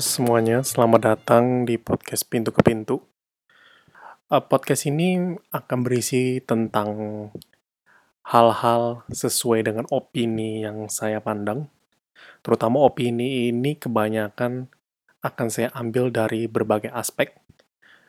semuanya, 0.00 0.64
selamat 0.64 1.00
datang 1.04 1.68
di 1.68 1.76
podcast 1.76 2.24
Pintu 2.24 2.56
ke 2.56 2.64
Pintu. 2.64 3.04
Uh, 4.32 4.40
podcast 4.40 4.88
ini 4.88 5.36
akan 5.52 5.78
berisi 5.84 6.40
tentang 6.40 6.88
hal-hal 8.24 9.04
sesuai 9.12 9.60
dengan 9.68 9.84
opini 9.92 10.64
yang 10.64 10.88
saya 10.88 11.20
pandang. 11.20 11.68
Terutama 12.40 12.80
opini 12.80 13.52
ini 13.52 13.76
kebanyakan 13.76 14.72
akan 15.20 15.46
saya 15.52 15.68
ambil 15.76 16.08
dari 16.08 16.48
berbagai 16.48 16.88
aspek. 16.96 17.36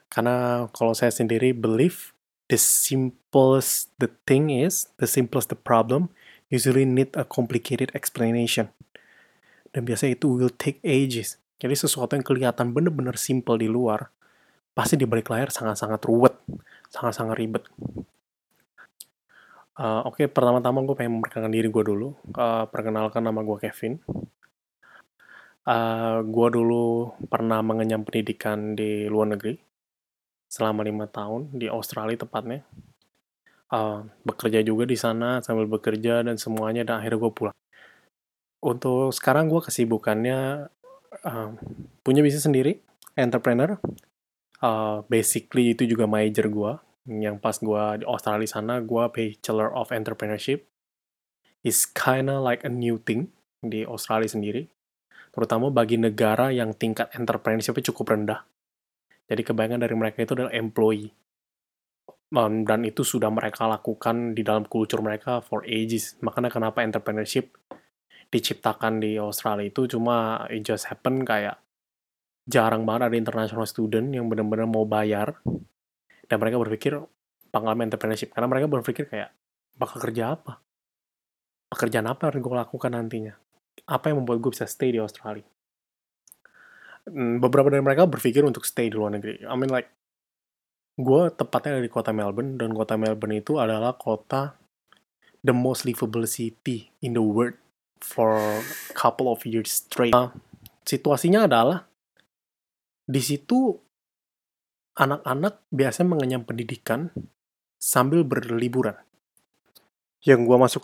Karena 0.08 0.72
kalau 0.72 0.96
saya 0.96 1.12
sendiri 1.12 1.52
believe 1.52 2.16
the 2.48 2.56
simplest 2.56 3.92
the 4.00 4.08
thing 4.24 4.48
is, 4.48 4.88
the 4.96 5.08
simplest 5.12 5.52
the 5.52 5.60
problem, 5.60 6.08
usually 6.48 6.88
need 6.88 7.12
a 7.20 7.28
complicated 7.28 7.92
explanation. 7.92 8.72
Dan 9.76 9.84
biasanya 9.84 10.16
itu 10.16 10.32
will 10.40 10.52
take 10.56 10.80
ages 10.88 11.41
jadi 11.62 11.78
sesuatu 11.78 12.18
yang 12.18 12.26
kelihatan 12.26 12.74
bener-bener 12.74 13.14
simple 13.22 13.62
di 13.62 13.70
luar, 13.70 14.10
pasti 14.74 14.98
di 14.98 15.06
balik 15.06 15.30
layar 15.30 15.54
sangat-sangat 15.54 16.02
ruwet, 16.10 16.34
sangat-sangat 16.90 17.38
ribet. 17.38 17.64
Uh, 19.78 20.02
Oke, 20.10 20.26
okay, 20.26 20.28
pertama-tama 20.28 20.82
gue 20.82 20.98
pengen 20.98 21.22
memperkenalkan 21.22 21.54
diri 21.54 21.70
gue 21.70 21.84
dulu. 21.86 22.18
Uh, 22.34 22.66
perkenalkan 22.66 23.22
nama 23.22 23.46
gue 23.46 23.58
Kevin. 23.62 24.02
Uh, 25.62 26.26
gue 26.26 26.48
dulu 26.50 27.14
pernah 27.30 27.62
mengenyam 27.62 28.02
pendidikan 28.02 28.74
di 28.74 29.06
luar 29.06 29.38
negeri 29.38 29.54
selama 30.50 30.82
lima 30.82 31.06
tahun 31.06 31.54
di 31.54 31.70
Australia 31.70 32.18
tepatnya. 32.18 32.66
Uh, 33.72 34.04
bekerja 34.26 34.66
juga 34.66 34.84
di 34.84 34.98
sana 34.98 35.40
sambil 35.46 35.70
bekerja 35.70 36.26
dan 36.26 36.36
semuanya 36.42 36.82
dan 36.84 37.00
akhirnya 37.00 37.22
gue 37.22 37.32
pulang. 37.32 37.58
Untuk 38.66 39.14
sekarang 39.14 39.48
gue 39.48 39.62
kesibukannya 39.62 40.68
uh, 41.24 41.52
punya 42.02 42.24
bisnis 42.24 42.48
sendiri, 42.48 42.80
entrepreneur. 43.20 43.78
Uh, 44.62 45.02
basically 45.10 45.74
itu 45.74 45.84
juga 45.90 46.08
major 46.08 46.48
gue. 46.48 46.74
Yang 47.10 47.38
pas 47.42 47.56
gue 47.58 47.84
di 48.02 48.06
Australia 48.06 48.48
sana, 48.48 48.80
gue 48.80 49.04
Bachelor 49.10 49.74
of 49.74 49.92
Entrepreneurship. 49.92 50.66
Is 51.62 51.86
kinda 51.86 52.42
like 52.42 52.66
a 52.66 52.72
new 52.72 52.98
thing 52.98 53.30
di 53.62 53.86
Australia 53.86 54.30
sendiri. 54.30 54.66
Terutama 55.32 55.70
bagi 55.70 55.96
negara 55.96 56.50
yang 56.50 56.74
tingkat 56.76 57.14
entrepreneurship 57.14 57.78
cukup 57.94 58.18
rendah. 58.18 58.44
Jadi 59.32 59.42
kebanyakan 59.48 59.82
dari 59.88 59.96
mereka 59.96 60.18
itu 60.26 60.36
adalah 60.36 60.52
employee. 60.52 61.14
Um, 62.32 62.64
dan 62.64 62.88
itu 62.88 63.04
sudah 63.04 63.28
mereka 63.28 63.68
lakukan 63.68 64.36
di 64.36 64.44
dalam 64.44 64.64
kultur 64.68 65.04
mereka 65.04 65.40
for 65.44 65.64
ages. 65.68 66.16
Makanya 66.24 66.52
kenapa 66.52 66.84
entrepreneurship 66.84 67.52
diciptakan 68.32 69.04
di 69.04 69.20
Australia 69.20 69.68
itu 69.68 69.92
cuma 69.92 70.48
it 70.48 70.64
just 70.64 70.88
happen 70.88 71.28
kayak 71.28 71.60
jarang 72.48 72.88
banget 72.88 73.12
ada 73.12 73.16
international 73.20 73.68
student 73.68 74.10
yang 74.16 74.32
benar-benar 74.32 74.66
mau 74.66 74.88
bayar. 74.88 75.38
Dan 76.26 76.40
mereka 76.40 76.64
berpikir 76.64 76.96
pengalaman 77.52 77.92
entrepreneurship. 77.92 78.32
Karena 78.32 78.48
mereka 78.48 78.72
berpikir 78.72 79.12
kayak 79.12 79.36
bakal 79.76 80.00
kerja 80.00 80.40
apa? 80.40 80.64
Pekerjaan 81.68 82.08
apa 82.08 82.32
yang 82.32 82.40
gue 82.40 82.56
lakukan 82.56 82.92
nantinya? 82.96 83.36
Apa 83.84 84.12
yang 84.12 84.24
membuat 84.24 84.40
gue 84.40 84.52
bisa 84.56 84.64
stay 84.64 84.96
di 84.96 85.00
Australia? 85.04 85.44
Hmm, 87.04 87.44
beberapa 87.44 87.68
dari 87.68 87.84
mereka 87.84 88.08
berpikir 88.08 88.48
untuk 88.48 88.64
stay 88.64 88.88
di 88.88 88.96
luar 88.96 89.12
negeri. 89.12 89.44
I 89.44 89.56
mean 89.60 89.68
like 89.68 89.92
gue 90.96 91.22
tepatnya 91.36 91.80
ada 91.80 91.84
di 91.84 91.92
kota 91.92 92.16
Melbourne 92.16 92.56
dan 92.60 92.72
kota 92.72 92.96
Melbourne 92.96 93.42
itu 93.42 93.58
adalah 93.58 93.96
kota 93.96 94.56
the 95.42 95.56
most 95.56 95.84
livable 95.88 96.24
city 96.30 96.94
in 97.02 97.18
the 97.18 97.24
world 97.24 97.58
for 98.02 98.62
couple 98.98 99.30
of 99.30 99.46
years 99.46 99.86
straight. 99.86 100.12
Uh, 100.12 100.34
situasinya 100.84 101.46
adalah 101.46 101.86
di 103.06 103.22
situ 103.22 103.78
anak-anak 104.98 105.66
biasanya 105.72 106.08
mengenyam 106.18 106.44
pendidikan 106.44 107.14
sambil 107.80 108.28
berliburan. 108.28 108.98
Yang 110.22 110.40
gua 110.46 110.58
masuk 110.68 110.84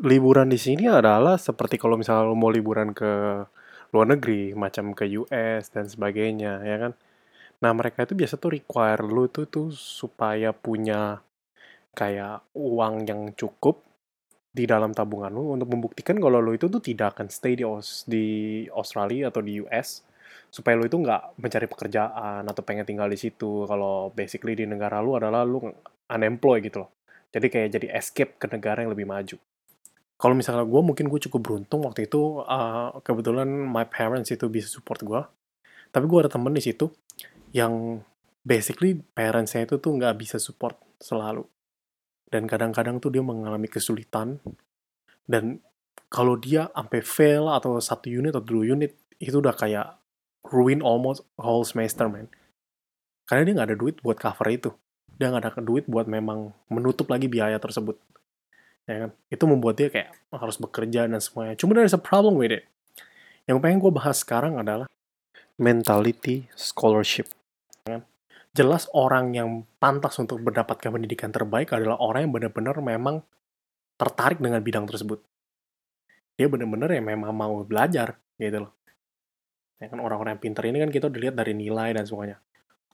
liburan 0.00 0.48
di 0.48 0.60
sini 0.60 0.86
adalah 0.86 1.36
seperti 1.36 1.76
kalau 1.76 1.98
misalnya 1.98 2.30
lo 2.30 2.38
mau 2.38 2.52
liburan 2.52 2.94
ke 2.94 3.42
luar 3.90 4.06
negeri, 4.06 4.52
macam 4.52 4.92
ke 4.92 5.08
US 5.16 5.72
dan 5.72 5.88
sebagainya, 5.88 6.60
ya 6.62 6.76
kan? 6.76 6.92
Nah, 7.58 7.72
mereka 7.74 8.06
itu 8.06 8.14
biasa 8.14 8.38
tuh 8.38 8.54
require 8.54 9.02
lo 9.02 9.26
tuh 9.26 9.50
tuh 9.50 9.74
supaya 9.74 10.54
punya 10.54 11.18
kayak 11.96 12.46
uang 12.54 13.08
yang 13.10 13.34
cukup 13.34 13.87
di 14.58 14.66
dalam 14.66 14.90
tabungan 14.90 15.30
lu 15.30 15.54
untuk 15.54 15.70
membuktikan 15.70 16.18
kalau 16.18 16.42
lo 16.42 16.50
itu 16.50 16.66
tuh 16.66 16.82
tidak 16.82 17.14
akan 17.14 17.30
stay 17.30 17.54
di 17.54 17.62
Aus 17.62 18.02
di 18.10 18.66
Australia 18.74 19.30
atau 19.30 19.38
di 19.38 19.62
US 19.62 20.02
supaya 20.50 20.74
lo 20.74 20.90
itu 20.90 20.98
nggak 20.98 21.38
mencari 21.38 21.66
pekerjaan 21.70 22.42
atau 22.42 22.62
pengen 22.66 22.82
tinggal 22.82 23.06
di 23.06 23.18
situ. 23.20 23.62
Kalau 23.70 24.10
basically 24.10 24.58
di 24.58 24.66
negara 24.66 24.98
lu 24.98 25.14
adalah 25.14 25.46
lu 25.46 25.62
unemployed 26.10 26.66
gitu 26.66 26.82
loh. 26.82 26.90
Jadi 27.30 27.46
kayak 27.46 27.68
jadi 27.78 27.86
escape 27.94 28.40
ke 28.42 28.50
negara 28.50 28.82
yang 28.82 28.90
lebih 28.90 29.06
maju. 29.06 29.38
Kalau 30.18 30.34
misalnya 30.34 30.66
gue 30.66 30.82
mungkin 30.82 31.06
gue 31.06 31.20
cukup 31.30 31.40
beruntung 31.46 31.86
waktu 31.86 32.10
itu 32.10 32.42
uh, 32.42 32.98
kebetulan 33.06 33.46
my 33.46 33.86
parents 33.86 34.34
itu 34.34 34.50
bisa 34.50 34.66
support 34.66 34.98
gue 35.06 35.22
tapi 35.92 36.04
gue 36.04 36.18
ada 36.20 36.30
temen 36.30 36.52
di 36.52 36.62
situ 36.62 36.92
yang 37.56 38.04
basically 38.44 39.00
parentsnya 39.16 39.64
itu 39.64 39.80
tuh 39.80 39.96
nggak 39.96 40.14
bisa 40.20 40.36
support 40.36 40.76
selalu 41.00 41.48
dan 42.28 42.44
kadang-kadang 42.44 43.00
tuh 43.00 43.12
dia 43.12 43.24
mengalami 43.24 43.68
kesulitan. 43.68 44.40
Dan 45.28 45.60
kalau 46.08 46.40
dia 46.40 46.72
sampai 46.72 47.00
fail 47.04 47.48
atau 47.52 47.76
satu 47.80 48.08
unit 48.08 48.32
atau 48.32 48.44
dua 48.44 48.64
unit 48.76 48.96
itu 49.20 49.40
udah 49.40 49.52
kayak 49.52 50.00
ruin 50.48 50.80
almost 50.80 51.26
whole 51.36 51.66
semester 51.66 52.08
man 52.08 52.32
karena 53.28 53.44
dia 53.44 53.54
nggak 53.60 53.68
ada 53.68 53.78
duit 53.78 53.96
buat 54.00 54.16
cover 54.16 54.48
itu. 54.48 54.70
Dia 55.20 55.28
nggak 55.28 55.44
ada 55.44 55.60
duit 55.60 55.84
buat 55.84 56.08
memang 56.08 56.56
menutup 56.72 57.12
lagi 57.12 57.28
biaya 57.28 57.60
tersebut. 57.60 58.00
Ya 58.88 59.04
kan? 59.04 59.10
Itu 59.28 59.44
membuat 59.44 59.76
dia 59.76 59.92
kayak 59.92 60.16
harus 60.32 60.56
bekerja 60.56 61.04
dan 61.04 61.20
semuanya. 61.20 61.52
Cuma 61.60 61.76
there's 61.76 61.92
a 61.92 62.00
problem 62.00 62.40
with 62.40 62.56
it. 62.56 62.64
Yang 63.44 63.60
pengen 63.60 63.78
gue 63.84 63.92
bahas 63.92 64.24
sekarang 64.24 64.56
adalah 64.56 64.88
mentality 65.60 66.48
scholarship? 66.56 67.28
Jelas 68.56 68.88
orang 68.96 69.36
yang 69.36 69.48
pantas 69.78 70.18
untuk 70.18 70.40
mendapatkan 70.42 70.88
pendidikan 70.90 71.30
terbaik 71.30 71.72
adalah 71.74 72.00
orang 72.00 72.28
yang 72.28 72.32
benar-benar 72.34 72.76
memang 72.80 73.22
tertarik 73.98 74.38
dengan 74.38 74.62
bidang 74.62 74.86
tersebut. 74.88 75.20
Dia 76.38 76.46
benar-benar 76.46 76.94
ya 76.94 77.02
memang 77.02 77.34
mau 77.34 77.66
belajar 77.66 78.18
gitu 78.38 78.66
loh. 78.66 78.72
Ya 79.78 79.86
kan 79.86 79.98
orang-orang 80.02 80.38
yang 80.38 80.42
pintar 80.42 80.64
ini 80.66 80.82
kan 80.82 80.90
kita 80.90 81.06
dilihat 81.10 81.38
dari 81.38 81.54
nilai 81.54 81.94
dan 81.94 82.06
semuanya. 82.06 82.42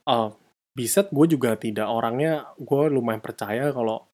Uh, 0.05 0.33
Biset 0.75 1.07
gue 1.15 1.27
juga 1.31 1.55
tidak 1.55 1.87
orangnya, 1.87 2.51
gue 2.59 2.83
lumayan 2.91 3.23
percaya 3.23 3.71
kalau 3.71 4.11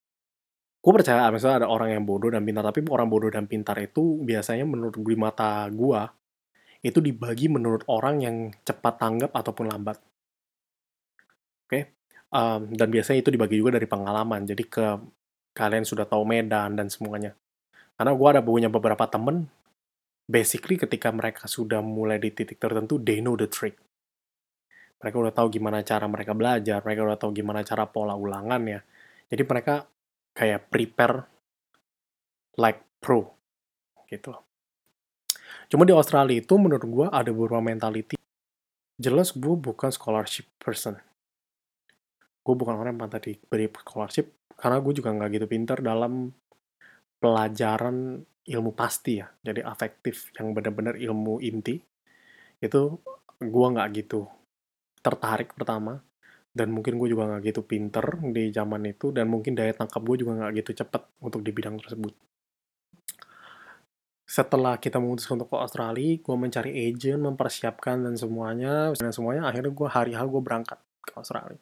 gue 0.81 0.93
percaya 0.93 1.25
misalnya 1.33 1.65
ada 1.65 1.69
orang 1.73 1.97
yang 1.97 2.05
bodoh 2.05 2.29
dan 2.29 2.45
pintar, 2.45 2.63
tapi 2.69 2.85
orang 2.85 3.09
bodoh 3.09 3.33
dan 3.33 3.49
pintar 3.49 3.81
itu 3.81 4.21
biasanya 4.23 4.69
menurut 4.69 4.97
gue 5.01 5.17
mata 5.17 5.65
gue 5.73 6.01
itu 6.81 7.01
dibagi 7.01 7.49
menurut 7.53 7.85
orang 7.89 8.25
yang 8.25 8.37
cepat 8.65 8.97
tanggap 8.97 9.33
ataupun 9.33 9.73
lambat 9.73 10.01
okay? 11.71 11.95
um, 12.35 12.71
dan 12.75 12.89
biasanya 12.91 13.23
itu 13.23 13.31
dibagi 13.31 13.59
juga 13.59 13.79
dari 13.79 13.87
pengalaman. 13.87 14.47
Jadi 14.47 14.65
ke 14.67 14.87
kalian 15.55 15.85
sudah 15.87 16.07
tahu 16.07 16.23
medan 16.27 16.79
dan 16.79 16.87
semuanya. 16.91 17.35
Karena 17.99 18.17
gue 18.17 18.29
ada 18.31 18.41
punya 18.41 18.73
beberapa 18.73 19.05
temen 19.11 19.51
basically 20.31 20.79
ketika 20.79 21.11
mereka 21.11 21.51
sudah 21.51 21.83
mulai 21.83 22.23
di 22.23 22.31
titik 22.31 22.57
tertentu 22.57 22.97
they 23.03 23.21
know 23.21 23.35
the 23.37 23.51
trick. 23.51 23.77
Mereka 25.01 25.17
udah 25.17 25.35
tahu 25.35 25.49
gimana 25.53 25.81
cara 25.81 26.07
mereka 26.07 26.33
belajar 26.37 26.85
mereka 26.85 27.01
udah 27.09 27.19
tahu 27.19 27.33
gimana 27.33 27.65
cara 27.65 27.89
pola 27.89 28.13
ulangan 28.13 28.61
ya 28.69 28.81
jadi 29.33 29.43
mereka 29.49 29.89
kayak 30.37 30.69
prepare 30.69 31.25
like 32.61 32.85
pro 33.01 33.33
gitu. 34.13 34.37
Cuma 35.73 35.89
di 35.89 35.95
Australia 35.97 36.37
itu 36.37 36.53
menurut 36.61 36.85
gue 36.85 37.07
ada 37.09 37.31
beberapa 37.33 37.65
mentality 37.65 38.21
jelas 39.01 39.33
gue 39.33 39.57
bukan 39.57 39.89
scholarship 39.89 40.45
person 40.61 41.01
gue 42.41 42.55
bukan 42.57 42.75
orang 42.77 42.97
yang 42.97 43.01
pantas 43.05 43.23
diberi 43.25 43.69
scholarship 43.69 44.27
karena 44.57 44.77
gue 44.81 44.93
juga 44.93 45.11
nggak 45.17 45.31
gitu 45.41 45.47
pinter 45.49 45.79
dalam 45.81 46.29
pelajaran 47.21 48.21
ilmu 48.45 48.73
pasti 48.77 49.21
ya. 49.21 49.29
Jadi 49.41 49.61
afektif 49.65 50.33
yang 50.37 50.53
benar-benar 50.57 50.97
ilmu 51.01 51.41
inti 51.41 51.81
itu 52.61 52.81
gue 53.41 53.67
nggak 53.73 53.89
gitu 53.97 54.29
tertarik 55.01 55.57
pertama. 55.57 56.01
Dan 56.51 56.75
mungkin 56.75 56.99
gue 56.99 57.09
juga 57.09 57.31
nggak 57.31 57.43
gitu 57.55 57.63
pinter 57.63 58.05
di 58.35 58.51
zaman 58.51 58.83
itu 58.91 59.15
dan 59.15 59.31
mungkin 59.31 59.55
daya 59.55 59.71
tangkap 59.71 60.03
gue 60.03 60.17
juga 60.27 60.33
nggak 60.45 60.53
gitu 60.61 60.83
cepet 60.83 61.03
untuk 61.23 61.41
di 61.47 61.55
bidang 61.55 61.79
tersebut. 61.79 62.13
Setelah 64.27 64.79
kita 64.79 64.99
memutuskan 64.99 65.43
untuk 65.43 65.55
ke 65.55 65.59
Australia, 65.59 66.19
gue 66.19 66.37
mencari 66.39 66.71
agent, 66.91 67.19
mempersiapkan 67.23 68.03
dan 68.07 68.15
semuanya, 68.15 68.95
dan 68.95 69.11
semuanya 69.11 69.47
akhirnya 69.47 69.75
gue 69.75 69.89
hari 69.91 70.13
hari 70.15 70.29
gue 70.31 70.43
berangkat 70.43 70.79
ke 71.03 71.13
Australia 71.19 71.59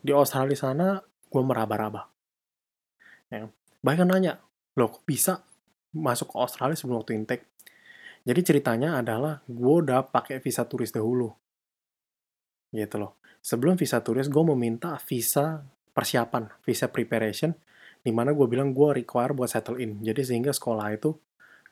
di 0.00 0.12
Australia 0.14 0.56
sana 0.56 0.96
gue 1.02 1.42
meraba-raba 1.44 2.08
ya. 3.28 3.48
banyak 3.84 4.06
nanya 4.08 4.40
loh 4.78 4.88
kok 4.88 5.04
bisa 5.04 5.44
masuk 5.92 6.32
ke 6.32 6.36
Australia 6.38 6.76
sebelum 6.76 7.02
waktu 7.02 7.16
intake 7.16 7.44
Jadi 8.28 8.40
ceritanya 8.44 9.00
adalah 9.00 9.40
gue 9.48 9.74
udah 9.88 10.04
pakai 10.04 10.36
visa 10.44 10.68
turis 10.68 10.92
dahulu. 10.92 11.32
Gitu 12.68 13.00
loh. 13.00 13.16
Sebelum 13.40 13.80
visa 13.80 14.04
turis, 14.04 14.28
gue 14.28 14.44
meminta 14.52 15.00
visa 15.00 15.64
persiapan, 15.96 16.52
visa 16.60 16.92
preparation, 16.92 17.56
di 18.04 18.12
mana 18.12 18.36
gue 18.36 18.44
bilang 18.44 18.76
gue 18.76 19.00
require 19.00 19.32
buat 19.32 19.48
settle 19.48 19.80
in. 19.80 20.04
Jadi 20.04 20.28
sehingga 20.28 20.52
sekolah 20.52 20.92
itu 20.92 21.16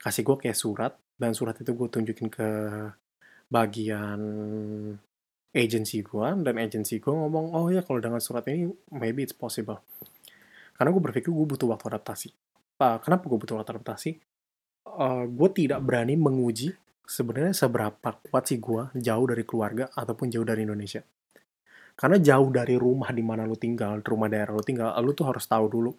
kasih 0.00 0.24
gue 0.24 0.36
kayak 0.48 0.56
surat, 0.56 0.92
dan 1.20 1.36
surat 1.36 1.60
itu 1.60 1.76
gue 1.76 1.88
tunjukin 1.92 2.32
ke 2.32 2.48
bagian 3.52 4.20
agency 5.56 6.04
gue, 6.04 6.28
dan 6.44 6.54
agency 6.60 7.00
gue 7.00 7.08
ngomong, 7.08 7.56
oh 7.56 7.72
ya 7.72 7.80
kalau 7.80 7.98
dengan 8.04 8.20
surat 8.20 8.44
ini, 8.52 8.68
maybe 8.92 9.24
it's 9.24 9.32
possible. 9.32 9.80
Karena 10.76 10.92
gue 10.92 11.00
berpikir 11.00 11.32
gue 11.32 11.46
butuh 11.48 11.72
waktu 11.72 11.96
adaptasi. 11.96 12.28
Uh, 12.76 13.00
kenapa 13.00 13.24
gue 13.24 13.38
butuh 13.40 13.56
waktu 13.56 13.80
adaptasi? 13.80 14.10
Uh, 14.84 15.24
gue 15.24 15.48
tidak 15.56 15.80
berani 15.80 16.14
menguji 16.14 16.76
sebenarnya 17.06 17.56
seberapa 17.56 18.20
kuat 18.28 18.44
sih 18.50 18.60
gue 18.60 18.92
jauh 19.00 19.26
dari 19.26 19.46
keluarga 19.48 19.88
ataupun 19.96 20.28
jauh 20.28 20.44
dari 20.44 20.68
Indonesia. 20.68 21.00
Karena 21.96 22.20
jauh 22.20 22.52
dari 22.52 22.76
rumah 22.76 23.08
di 23.16 23.24
mana 23.24 23.48
lu 23.48 23.56
tinggal, 23.56 24.04
rumah 24.04 24.28
daerah 24.28 24.52
lu 24.52 24.60
tinggal, 24.60 24.92
lu 25.00 25.16
tuh 25.16 25.32
harus 25.32 25.48
tahu 25.48 25.64
dulu 25.72 25.90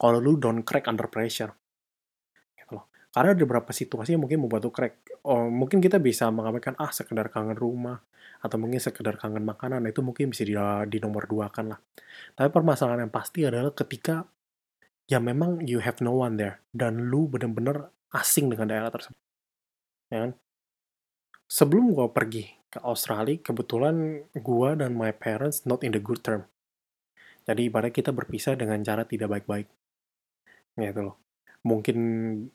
kalau 0.00 0.16
lu 0.16 0.40
don't 0.40 0.64
crack 0.64 0.88
under 0.88 1.08
pressure. 1.12 1.52
Karena 3.16 3.32
ada 3.32 3.40
beberapa 3.48 3.72
situasi 3.72 4.12
yang 4.12 4.28
mungkin 4.28 4.44
membuat 4.44 4.68
lu 4.68 4.68
crack. 4.68 5.24
Oh, 5.24 5.48
mungkin 5.48 5.80
kita 5.80 5.96
bisa 5.96 6.28
mengamalkan 6.28 6.76
ah 6.76 6.92
sekedar 6.92 7.32
kangen 7.32 7.56
rumah 7.56 8.04
atau 8.44 8.60
mungkin 8.60 8.76
sekedar 8.76 9.16
kangen 9.16 9.40
makanan 9.40 9.88
itu 9.88 10.04
mungkin 10.04 10.28
bisa 10.28 10.44
di, 10.44 10.52
di 10.92 10.98
nomor 11.00 11.24
dua 11.24 11.48
kan 11.48 11.72
lah. 11.72 11.80
Tapi 12.36 12.52
permasalahan 12.52 13.08
yang 13.08 13.14
pasti 13.16 13.48
adalah 13.48 13.72
ketika 13.72 14.28
ya 15.08 15.16
memang 15.16 15.64
you 15.64 15.80
have 15.80 15.96
no 16.04 16.12
one 16.12 16.36
there 16.36 16.60
dan 16.76 17.08
lu 17.08 17.24
bener-bener 17.24 17.88
asing 18.12 18.52
dengan 18.52 18.68
daerah 18.68 18.92
tersebut. 18.92 19.16
Ya 20.12 20.28
kan? 20.28 20.32
Sebelum 21.48 21.96
gue 21.96 22.12
pergi 22.12 22.44
ke 22.68 22.84
Australia, 22.84 23.40
kebetulan 23.40 24.28
gue 24.36 24.68
dan 24.76 24.92
my 24.92 25.16
parents 25.16 25.64
not 25.64 25.80
in 25.80 25.96
the 25.96 26.02
good 26.04 26.20
term. 26.20 26.44
Jadi 27.48 27.72
ibarat 27.72 27.96
kita 27.96 28.12
berpisah 28.12 28.60
dengan 28.60 28.84
cara 28.84 29.08
tidak 29.08 29.32
baik-baik. 29.32 29.72
Gitu 30.76 31.00
loh. 31.00 31.25
Mungkin 31.66 31.98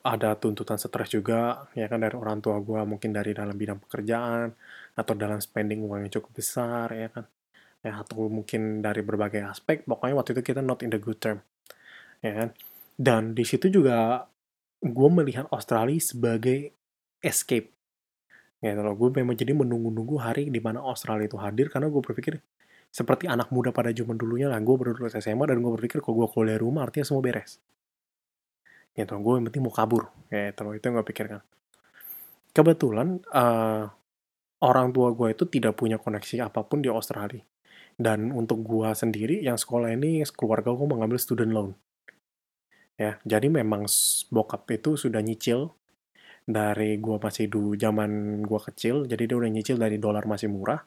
ada 0.07 0.39
tuntutan 0.39 0.79
stres 0.79 1.11
juga, 1.11 1.67
ya 1.75 1.85
kan 1.91 1.99
dari 1.99 2.15
orang 2.15 2.39
tua 2.39 2.57
gue, 2.63 2.79
mungkin 2.87 3.11
dari 3.11 3.35
dalam 3.35 3.55
bidang 3.59 3.79
pekerjaan, 3.83 4.55
atau 4.95 5.13
dalam 5.19 5.39
spending 5.43 5.83
uang 5.83 6.07
yang 6.07 6.13
cukup 6.15 6.31
besar, 6.39 6.87
ya 6.95 7.11
kan. 7.11 7.25
Ya, 7.83 7.99
atau 7.99 8.29
mungkin 8.31 8.79
dari 8.85 9.01
berbagai 9.03 9.41
aspek, 9.43 9.83
pokoknya 9.89 10.15
waktu 10.15 10.31
itu 10.37 10.41
kita 10.53 10.61
not 10.63 10.79
in 10.85 10.91
the 10.93 10.99
good 11.01 11.19
term. 11.19 11.43
Ya 12.23 12.33
kan. 12.39 12.49
Dan 12.95 13.35
di 13.35 13.43
situ 13.43 13.67
juga 13.67 14.29
gue 14.81 15.09
melihat 15.13 15.45
Australia 15.53 15.99
sebagai 16.01 16.73
escape 17.21 17.69
gitu 18.61 18.81
loh 18.85 18.93
gue 18.93 19.09
memang 19.21 19.33
jadi 19.33 19.57
menunggu-nunggu 19.57 20.21
hari 20.21 20.53
di 20.53 20.61
mana 20.61 20.85
Australia 20.85 21.25
itu 21.25 21.37
hadir 21.41 21.73
karena 21.73 21.89
gue 21.89 22.01
berpikir 22.01 22.37
seperti 22.93 23.25
anak 23.25 23.49
muda 23.49 23.73
pada 23.73 23.89
zaman 23.89 24.21
dulunya 24.21 24.45
lah 24.45 24.61
gue 24.61 24.75
lulus 24.77 25.17
SMA 25.17 25.49
dan 25.49 25.65
gue 25.65 25.71
berpikir 25.73 25.97
kalau 26.05 26.25
gue 26.25 26.27
keluar 26.29 26.45
dari 26.53 26.61
rumah 26.61 26.85
artinya 26.85 27.05
semua 27.09 27.25
beres 27.25 27.57
gitu. 28.95 29.13
Gue 29.19 29.33
yang 29.39 29.45
penting 29.47 29.63
mau 29.63 29.73
kabur. 29.73 30.09
Loh 30.31 30.73
itu 30.75 30.83
yang 30.87 30.95
gue 30.99 31.07
pikirkan. 31.07 31.41
Kebetulan 32.51 33.23
uh, 33.31 33.87
orang 34.61 34.91
tua 34.91 35.15
gue 35.15 35.31
itu 35.31 35.47
tidak 35.47 35.79
punya 35.79 35.95
koneksi 35.99 36.47
apa 36.47 36.63
pun 36.67 36.83
di 36.83 36.89
Australia. 36.91 37.43
Dan 37.95 38.31
untuk 38.31 38.63
gue 38.63 38.89
sendiri 38.91 39.43
yang 39.43 39.59
sekolah 39.59 39.93
ini 39.93 40.23
keluarga 40.31 40.71
gue 40.73 40.87
mengambil 40.87 41.19
student 41.19 41.51
loan. 41.51 41.71
Ya 42.99 43.17
jadi 43.25 43.49
memang 43.49 43.87
bokap 44.29 44.69
itu 44.69 44.93
sudah 44.93 45.25
nyicil 45.25 45.73
dari 46.45 46.97
gua 46.97 47.21
masih 47.21 47.47
dulu 47.47 47.77
zaman 47.77 48.41
gua 48.45 48.59
kecil, 48.61 49.05
jadi 49.05 49.29
dia 49.29 49.37
udah 49.37 49.51
nyicil 49.51 49.77
dari 49.77 50.01
dolar 50.01 50.25
masih 50.25 50.49
murah, 50.49 50.81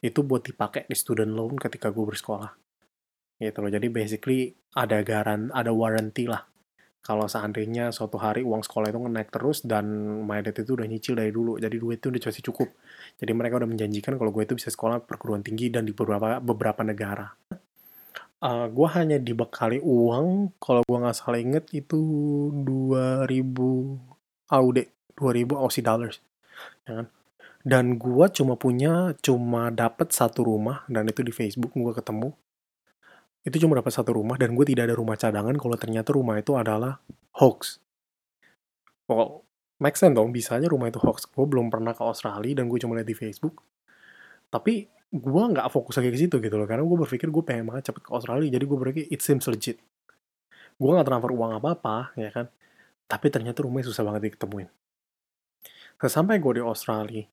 itu 0.00 0.24
buat 0.24 0.44
dipakai 0.44 0.88
di 0.88 0.96
student 0.96 1.32
loan 1.32 1.60
ketika 1.60 1.92
gua 1.92 2.12
bersekolah. 2.12 2.52
Gitu 3.36 3.58
loh. 3.60 3.70
Jadi 3.70 3.86
basically 3.92 4.56
ada 4.72 5.04
garan, 5.04 5.52
ada 5.52 5.70
warranty 5.72 6.24
lah. 6.28 6.48
Kalau 7.06 7.30
seandainya 7.30 7.94
suatu 7.94 8.18
hari 8.18 8.42
uang 8.42 8.66
sekolah 8.66 8.90
itu 8.90 8.98
naik 8.98 9.30
terus 9.30 9.62
dan 9.62 9.86
my 10.26 10.42
dad 10.42 10.58
itu 10.58 10.74
udah 10.74 10.90
nyicil 10.90 11.14
dari 11.14 11.30
dulu, 11.30 11.54
jadi 11.62 11.78
duit 11.78 12.02
itu 12.02 12.10
udah 12.10 12.18
masih 12.18 12.44
cukup. 12.50 12.68
Jadi 13.22 13.30
mereka 13.30 13.62
udah 13.62 13.70
menjanjikan 13.70 14.18
kalau 14.18 14.34
gue 14.34 14.42
itu 14.42 14.58
bisa 14.58 14.74
sekolah 14.74 15.06
perguruan 15.06 15.46
tinggi 15.46 15.70
dan 15.70 15.86
di 15.86 15.94
beberapa 15.94 16.42
beberapa 16.42 16.82
negara. 16.82 17.30
Uh, 18.42 18.66
gue 18.66 18.88
hanya 18.98 19.22
dibekali 19.22 19.78
uang, 19.78 20.58
kalau 20.58 20.82
gue 20.82 20.98
nggak 20.98 21.14
salah 21.14 21.38
inget 21.38 21.70
itu 21.70 22.02
2000 22.66 23.30
AUD 24.50 24.78
2000 25.16 25.56
Aussie 25.56 25.82
dollars 25.82 26.22
ya 26.86 27.02
kan 27.02 27.06
dan 27.66 27.98
gua 27.98 28.30
cuma 28.30 28.54
punya 28.54 29.18
cuma 29.18 29.74
dapat 29.74 30.14
satu 30.14 30.46
rumah 30.46 30.86
dan 30.86 31.10
itu 31.10 31.26
di 31.26 31.34
Facebook 31.34 31.74
gua 31.74 31.90
ketemu 31.90 32.30
itu 33.46 33.62
cuma 33.62 33.78
dapat 33.78 33.94
satu 33.94 34.18
rumah 34.18 34.34
dan 34.34 34.58
gue 34.58 34.66
tidak 34.66 34.90
ada 34.90 34.98
rumah 34.98 35.14
cadangan 35.14 35.54
kalau 35.54 35.78
ternyata 35.78 36.10
rumah 36.10 36.34
itu 36.42 36.58
adalah 36.58 36.98
hoax. 37.38 37.78
Well 39.06 39.46
make 39.78 39.94
sense 39.94 40.18
dong 40.18 40.34
bisanya 40.34 40.66
rumah 40.66 40.90
itu 40.90 40.98
hoax. 40.98 41.30
Gue 41.30 41.46
belum 41.46 41.70
pernah 41.70 41.94
ke 41.94 42.02
Australia 42.02 42.58
dan 42.58 42.66
gue 42.66 42.78
cuma 42.82 42.98
lihat 42.98 43.06
di 43.06 43.14
Facebook. 43.14 43.62
Tapi 44.50 44.90
gue 45.14 45.42
nggak 45.54 45.70
fokus 45.70 46.02
lagi 46.02 46.10
ke 46.10 46.18
situ 46.18 46.42
gitu 46.42 46.58
loh 46.58 46.66
karena 46.66 46.82
gue 46.82 46.98
berpikir 46.98 47.30
gue 47.30 47.44
pengen 47.46 47.70
banget 47.70 47.94
cepet 47.94 48.02
ke 48.02 48.10
Australia 48.10 48.50
jadi 48.50 48.64
gue 48.66 48.78
berpikir 48.82 49.04
it 49.14 49.22
seems 49.22 49.46
legit. 49.46 49.78
Gue 50.76 50.90
nggak 50.90 51.06
transfer 51.06 51.30
uang 51.30 51.54
apa 51.62 51.68
apa 51.78 51.96
ya 52.18 52.34
kan? 52.34 52.50
Tapi 53.06 53.26
ternyata 53.30 53.62
rumahnya 53.62 53.94
susah 53.94 54.02
banget 54.02 54.34
diketemuin. 54.34 54.66
Sesampai 55.96 56.42
gue 56.42 56.60
di 56.60 56.62
Australia, 56.66 57.24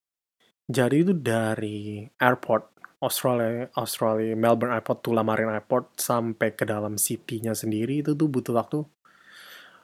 jadi 0.71 0.95
itu 1.03 1.11
dari 1.11 2.07
airport, 2.15 2.82
Australia, 3.03 3.67
Australia, 3.75 4.31
Melbourne 4.33 4.71
Airport, 4.71 5.03
Tullamarine 5.03 5.51
Airport, 5.51 5.99
sampai 5.99 6.55
ke 6.55 6.63
dalam 6.63 6.95
city-nya 6.95 7.51
sendiri 7.51 7.99
itu 7.99 8.15
tuh 8.15 8.31
butuh 8.31 8.55
waktu. 8.55 8.79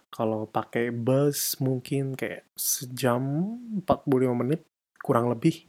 Kalau 0.10 0.48
pakai 0.48 0.90
bus 0.96 1.60
mungkin 1.60 2.16
kayak 2.16 2.48
sejam 2.56 3.22
45 3.84 4.40
menit, 4.40 4.64
kurang 5.04 5.28
lebih. 5.28 5.68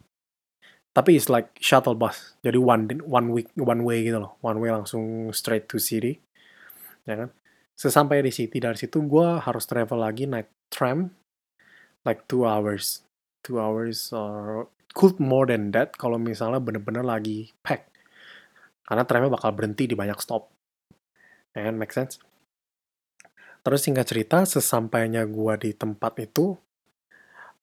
Tapi 0.95 1.19
it's 1.19 1.27
like 1.31 1.55
shuttle 1.59 1.95
bus, 1.95 2.35
jadi 2.43 2.59
one 2.59 2.87
one 3.07 3.31
week 3.31 3.47
one 3.55 3.83
way 3.87 4.03
gitu 4.03 4.19
loh, 4.19 4.35
one 4.43 4.59
way 4.59 4.71
langsung 4.71 5.31
straight 5.31 5.71
to 5.71 5.79
city, 5.79 6.19
ya 7.07 7.15
kan? 7.15 7.29
sesampai 7.81 8.21
di 8.21 8.29
city 8.29 8.61
dari 8.61 8.77
situ 8.77 9.01
gue 9.09 9.41
harus 9.41 9.65
travel 9.65 10.05
lagi 10.05 10.29
naik 10.29 10.53
tram 10.69 11.09
like 12.05 12.29
two 12.29 12.45
hours 12.45 13.01
two 13.41 13.57
hours 13.57 14.13
or 14.13 14.69
could 14.91 15.17
more 15.19 15.47
than 15.47 15.71
that 15.71 15.95
kalau 15.95 16.19
misalnya 16.19 16.59
bener-bener 16.59 17.03
lagi 17.03 17.51
pack 17.63 17.91
karena 18.85 19.07
tramnya 19.07 19.31
bakal 19.31 19.55
berhenti 19.55 19.87
di 19.87 19.95
banyak 19.95 20.19
stop. 20.19 20.51
And 21.55 21.79
make 21.79 21.95
sense? 21.95 22.19
Terus 23.63 23.87
singkat 23.87 24.09
cerita 24.09 24.43
sesampainya 24.43 25.23
gue 25.23 25.53
di 25.63 25.71
tempat 25.71 26.19
itu 26.19 26.59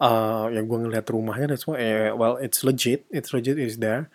uh, 0.00 0.46
yang 0.48 0.64
gue 0.64 0.78
ngeliat 0.88 1.04
rumahnya 1.10 1.52
dan 1.52 1.58
semua 1.58 1.76
eh, 1.76 2.14
well 2.14 2.40
it's 2.40 2.64
legit 2.64 3.04
it's 3.12 3.36
legit 3.36 3.60
is 3.60 3.76
there. 3.82 4.08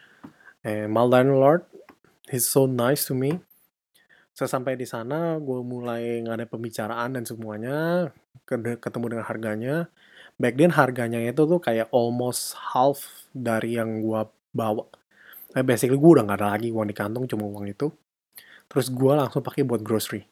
And 0.66 0.90
my 0.90 1.06
landlord 1.06 1.70
he's 2.34 2.50
so 2.50 2.66
nice 2.66 3.06
to 3.10 3.14
me. 3.14 3.44
Sesampai 4.34 4.74
di 4.74 4.90
sana, 4.90 5.38
gue 5.38 5.62
mulai 5.62 6.26
ada 6.26 6.50
pembicaraan 6.50 7.14
dan 7.14 7.22
semuanya, 7.22 8.10
ketemu 8.50 9.06
dengan 9.14 9.26
harganya. 9.30 9.76
Back 10.38 10.60
then 10.60 10.74
harganya 10.74 11.22
itu 11.22 11.46
tuh 11.46 11.62
kayak 11.62 11.90
almost 11.94 12.58
half 12.74 13.30
dari 13.32 13.78
yang 13.78 14.02
gue 14.02 14.22
bawa. 14.54 14.86
Nah, 15.54 15.62
basically 15.62 15.98
gue 15.98 16.12
udah 16.20 16.26
nggak 16.26 16.40
ada 16.42 16.50
lagi 16.58 16.74
uang 16.74 16.90
di 16.90 16.96
kantong, 16.98 17.26
cuma 17.30 17.46
uang 17.46 17.70
itu. 17.70 17.94
Terus 18.68 18.90
gue 18.90 19.14
langsung 19.14 19.46
pakai 19.46 19.62
buat 19.62 19.86
grocery. 19.86 20.26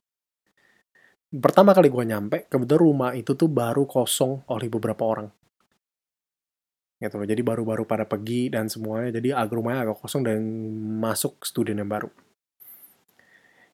Pertama 1.31 1.71
kali 1.71 1.87
gue 1.87 2.03
nyampe, 2.03 2.37
kebetulan 2.51 2.81
rumah 2.81 3.11
itu 3.15 3.37
tuh 3.37 3.47
baru 3.47 3.87
kosong 3.87 4.43
oleh 4.51 4.67
beberapa 4.67 5.05
orang. 5.05 5.29
Gitu 7.01 7.15
loh, 7.17 7.25
jadi 7.25 7.41
baru-baru 7.41 7.85
pada 7.85 8.05
pergi 8.05 8.51
dan 8.51 8.69
semuanya, 8.69 9.15
jadi 9.15 9.37
agak 9.37 9.53
rumahnya 9.57 9.89
agak 9.89 9.97
kosong 10.01 10.21
dan 10.25 10.41
masuk 11.01 11.41
student 11.45 11.81
yang 11.81 11.89
baru 11.89 12.09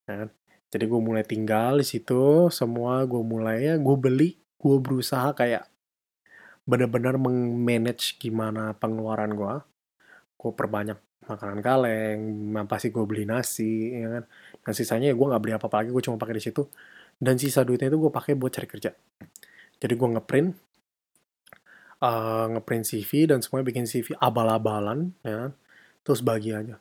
kan 0.07 0.31
jadi 0.71 0.87
gue 0.87 1.01
mulai 1.03 1.23
tinggal 1.27 1.83
di 1.83 1.85
situ 1.85 2.47
semua 2.47 3.03
gue 3.03 3.19
mulai 3.19 3.75
gue 3.75 3.95
beli 3.99 4.39
gue 4.55 4.75
berusaha 4.79 5.35
kayak 5.35 5.67
benar-benar 6.67 7.15
mengmanage 7.15 8.19
gimana 8.19 8.75
pengeluaran 8.75 9.31
gue 9.31 9.55
gue 10.37 10.51
perbanyak 10.53 10.99
makanan 11.27 11.59
kaleng 11.59 12.19
pasti 12.67 12.91
gue 12.91 13.03
beli 13.03 13.23
nasi 13.27 13.95
ya 13.99 14.07
kan. 14.19 14.23
Dan 14.63 14.73
sisanya 14.75 15.07
ya 15.11 15.15
gue 15.15 15.27
nggak 15.27 15.41
beli 15.43 15.53
apa-apa 15.55 15.75
lagi 15.83 15.89
gue 15.91 16.03
cuma 16.03 16.19
pakai 16.19 16.35
di 16.39 16.43
situ. 16.43 16.63
Dan 17.17 17.35
sisa 17.41 17.65
duitnya 17.65 17.89
itu 17.91 17.99
gue 17.99 18.11
pakai 18.13 18.37
buat 18.37 18.53
cari 18.53 18.67
kerja. 18.69 18.91
Jadi 19.77 19.93
gue 19.93 20.09
ngeprint 20.17 20.49
uh, 22.03 22.45
ngeprint 22.53 22.83
CV 22.85 23.11
dan 23.31 23.41
semuanya 23.41 23.65
bikin 23.67 23.85
CV 23.89 24.13
abal-abalan 24.19 25.11
ya 25.25 25.47
kan? 25.47 25.51
terus 26.05 26.23
bagi 26.23 26.55
aja. 26.55 26.79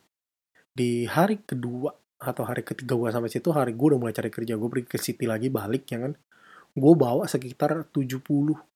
Di 0.77 1.09
hari 1.09 1.43
kedua 1.43 1.91
atau 2.17 2.45
hari 2.49 2.63
ketiga 2.65 2.95
gue 2.97 3.11
sampai 3.13 3.31
situ 3.33 3.49
hari 3.51 3.73
gue 3.75 3.87
udah 3.95 4.01
mulai 4.01 4.15
cari 4.15 4.31
kerja. 4.31 4.55
Gue 4.55 4.69
pergi 4.71 4.87
ke 4.87 4.99
city 5.01 5.25
lagi 5.27 5.49
balik 5.51 5.89
ya 5.91 5.99
kan 6.07 6.13
gue 6.77 6.93
bawa 6.93 7.25
sekitar 7.25 7.89
70 7.89 8.21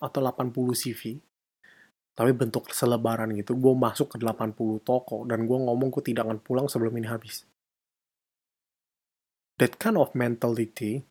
atau 0.01 0.21
80 0.25 0.73
CV 0.73 1.21
tapi 2.17 2.37
bentuk 2.37 2.69
selebaran 2.73 3.33
gitu. 3.33 3.57
Gue 3.57 3.73
masuk 3.73 4.13
ke 4.13 4.17
80 4.21 4.57
toko 4.85 5.25
dan 5.25 5.45
gue 5.45 5.57
ngomong 5.57 5.89
gue 5.89 6.05
tidak 6.05 6.29
akan 6.29 6.39
pulang 6.41 6.67
sebelum 6.69 6.93
ini 6.97 7.09
habis. 7.09 7.49
That 9.61 9.77
kind 9.77 10.01
of 10.01 10.17
mentality 10.17 11.05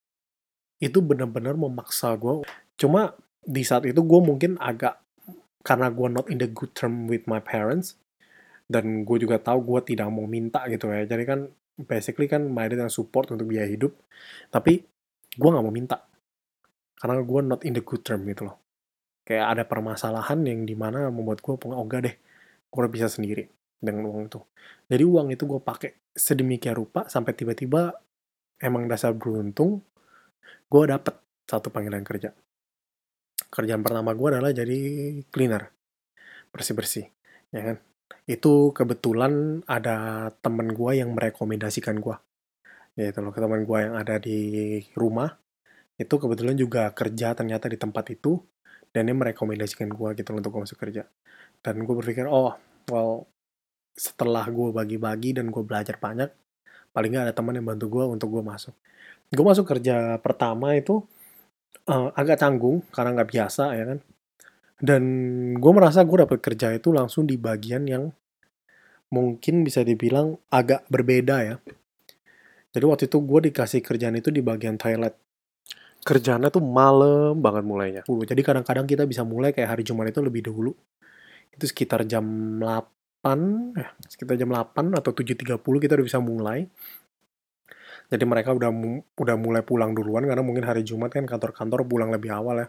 itu 0.81 0.99
benar-benar 1.01 1.53
memaksa 1.53 2.13
gue. 2.17 2.45
Cuma 2.77 3.13
di 3.45 3.61
saat 3.65 3.85
itu 3.85 4.01
gue 4.01 4.19
mungkin 4.21 4.57
agak 4.57 5.01
karena 5.61 5.93
gue 5.93 6.07
not 6.09 6.27
in 6.29 6.41
the 6.41 6.49
good 6.49 6.73
term 6.73 7.05
with 7.05 7.29
my 7.29 7.41
parents 7.41 7.97
dan 8.69 9.05
gue 9.05 9.17
juga 9.17 9.41
tahu 9.41 9.65
gue 9.65 9.93
tidak 9.93 10.09
mau 10.09 10.25
minta 10.25 10.65
gitu 10.69 10.89
ya. 10.89 11.05
Jadi 11.05 11.23
kan 11.25 11.49
basically 11.77 12.25
kan 12.25 12.49
my 12.49 12.65
dad 12.69 12.85
yang 12.85 12.93
support 12.93 13.29
untuk 13.33 13.49
biaya 13.49 13.69
hidup, 13.69 13.97
tapi 14.53 14.85
gue 15.33 15.49
nggak 15.49 15.65
mau 15.65 15.73
minta 15.73 16.08
karena 16.99 17.23
gue 17.23 17.39
not 17.47 17.61
in 17.63 17.73
the 17.73 17.83
good 17.83 18.03
term 18.03 18.27
gitu 18.27 18.51
loh. 18.51 18.59
Kayak 19.23 19.45
ada 19.55 19.63
permasalahan 19.63 20.43
yang 20.43 20.67
di 20.67 20.75
mana 20.75 21.07
membuat 21.07 21.39
gue 21.39 21.55
oh 21.55 21.83
enggak 21.85 22.01
deh 22.05 22.15
gue 22.69 22.81
bisa 22.91 23.07
sendiri 23.07 23.47
dengan 23.79 24.11
uang 24.11 24.27
itu. 24.27 24.39
Jadi 24.91 25.03
uang 25.07 25.27
itu 25.31 25.43
gue 25.47 25.61
pakai 25.63 26.11
sedemikian 26.11 26.75
rupa 26.75 27.07
sampai 27.07 27.31
tiba-tiba 27.33 27.95
emang 28.59 28.91
dasar 28.91 29.15
beruntung 29.15 29.79
gue 30.67 30.83
dapet 30.85 31.15
satu 31.47 31.71
panggilan 31.71 32.03
kerja. 32.03 32.35
Kerjaan 33.49 33.81
pertama 33.81 34.11
gue 34.13 34.27
adalah 34.29 34.51
jadi 34.51 34.77
cleaner 35.31 35.71
bersih-bersih 36.51 37.07
ya 37.55 37.61
kan? 37.73 37.77
Itu 38.27 38.75
kebetulan 38.75 39.63
ada 39.65 40.29
temen 40.43 40.75
gue 40.75 40.91
yang 40.99 41.15
merekomendasikan 41.15 41.97
gue 42.03 42.17
ya 42.99 43.15
itu 43.15 43.19
loh 43.23 43.31
teman 43.31 43.63
gue 43.63 43.77
yang 43.79 43.95
ada 43.95 44.19
di 44.19 44.39
rumah 44.91 45.31
itu 45.99 46.15
kebetulan 46.15 46.55
juga 46.55 46.87
kerja 46.95 47.35
ternyata 47.35 47.67
di 47.67 47.75
tempat 47.75 48.07
itu 48.15 48.39
dan 48.95 49.05
dia 49.05 49.15
merekomendasikan 49.15 49.91
gue 49.91 50.09
gitu 50.15 50.31
untuk 50.31 50.55
gue 50.55 50.61
masuk 50.63 50.79
kerja. 50.79 51.03
Dan 51.59 51.83
gue 51.83 51.95
berpikir 51.99 52.23
oh 52.25 52.55
well 52.87 53.27
setelah 53.99 54.47
gue 54.47 54.71
bagi-bagi 54.71 55.35
dan 55.35 55.51
gue 55.51 55.59
belajar 55.59 55.99
banyak 55.99 56.31
paling 56.95 57.11
nggak 57.11 57.25
ada 57.29 57.35
teman 57.35 57.59
yang 57.59 57.67
bantu 57.67 57.91
gue 57.91 58.05
untuk 58.07 58.31
gue 58.31 58.43
masuk. 58.47 58.73
Gue 59.29 59.45
masuk 59.45 59.67
kerja 59.67 60.17
pertama 60.23 60.73
itu 60.73 61.03
uh, 61.91 62.09
agak 62.15 62.39
canggung 62.41 62.81
karena 62.95 63.19
nggak 63.19 63.29
biasa 63.29 63.63
ya 63.75 63.83
kan? 63.93 63.99
Dan 64.79 65.03
gue 65.59 65.71
merasa 65.75 66.07
gue 66.07 66.17
dapet 66.23 66.39
kerja 66.39 66.71
itu 66.71 66.95
langsung 66.95 67.27
di 67.27 67.35
bagian 67.35 67.83
yang 67.85 68.15
mungkin 69.11 69.67
bisa 69.67 69.83
dibilang 69.83 70.39
agak 70.47 70.87
berbeda 70.87 71.35
ya. 71.43 71.55
Jadi 72.71 72.85
waktu 72.87 73.03
itu 73.11 73.17
gue 73.19 73.39
dikasih 73.51 73.81
kerjaan 73.83 74.15
itu 74.15 74.31
di 74.31 74.39
bagian 74.39 74.79
toilet 74.79 75.17
kerjanya 76.03 76.47
tuh 76.47 76.63
malam 76.63 77.37
banget 77.39 77.63
mulainya. 77.63 78.01
Jadi 78.07 78.41
kadang-kadang 78.41 78.85
kita 78.87 79.03
bisa 79.03 79.21
mulai 79.27 79.51
kayak 79.51 79.77
hari 79.77 79.83
Jumat 79.83 80.09
itu 80.09 80.23
lebih 80.23 80.41
dulu. 80.45 80.71
Itu 81.51 81.67
sekitar 81.67 82.07
jam 82.07 82.23
8, 82.59 83.75
ya, 83.75 83.89
sekitar 84.07 84.39
jam 84.39 84.49
8 84.51 84.95
atau 84.95 85.11
7.30 85.11 85.59
kita 85.59 85.93
udah 85.99 86.05
bisa 86.07 86.19
mulai. 86.23 86.65
Jadi 88.09 88.23
mereka 88.25 88.57
udah 88.57 88.73
udah 89.13 89.35
mulai 89.37 89.61
pulang 89.61 89.93
duluan 89.93 90.25
karena 90.25 90.41
mungkin 90.41 90.65
hari 90.65 90.81
Jumat 90.81 91.13
kan 91.13 91.29
kantor-kantor 91.29 91.85
pulang 91.85 92.09
lebih 92.09 92.33
awal 92.33 92.65
ya. 92.65 92.67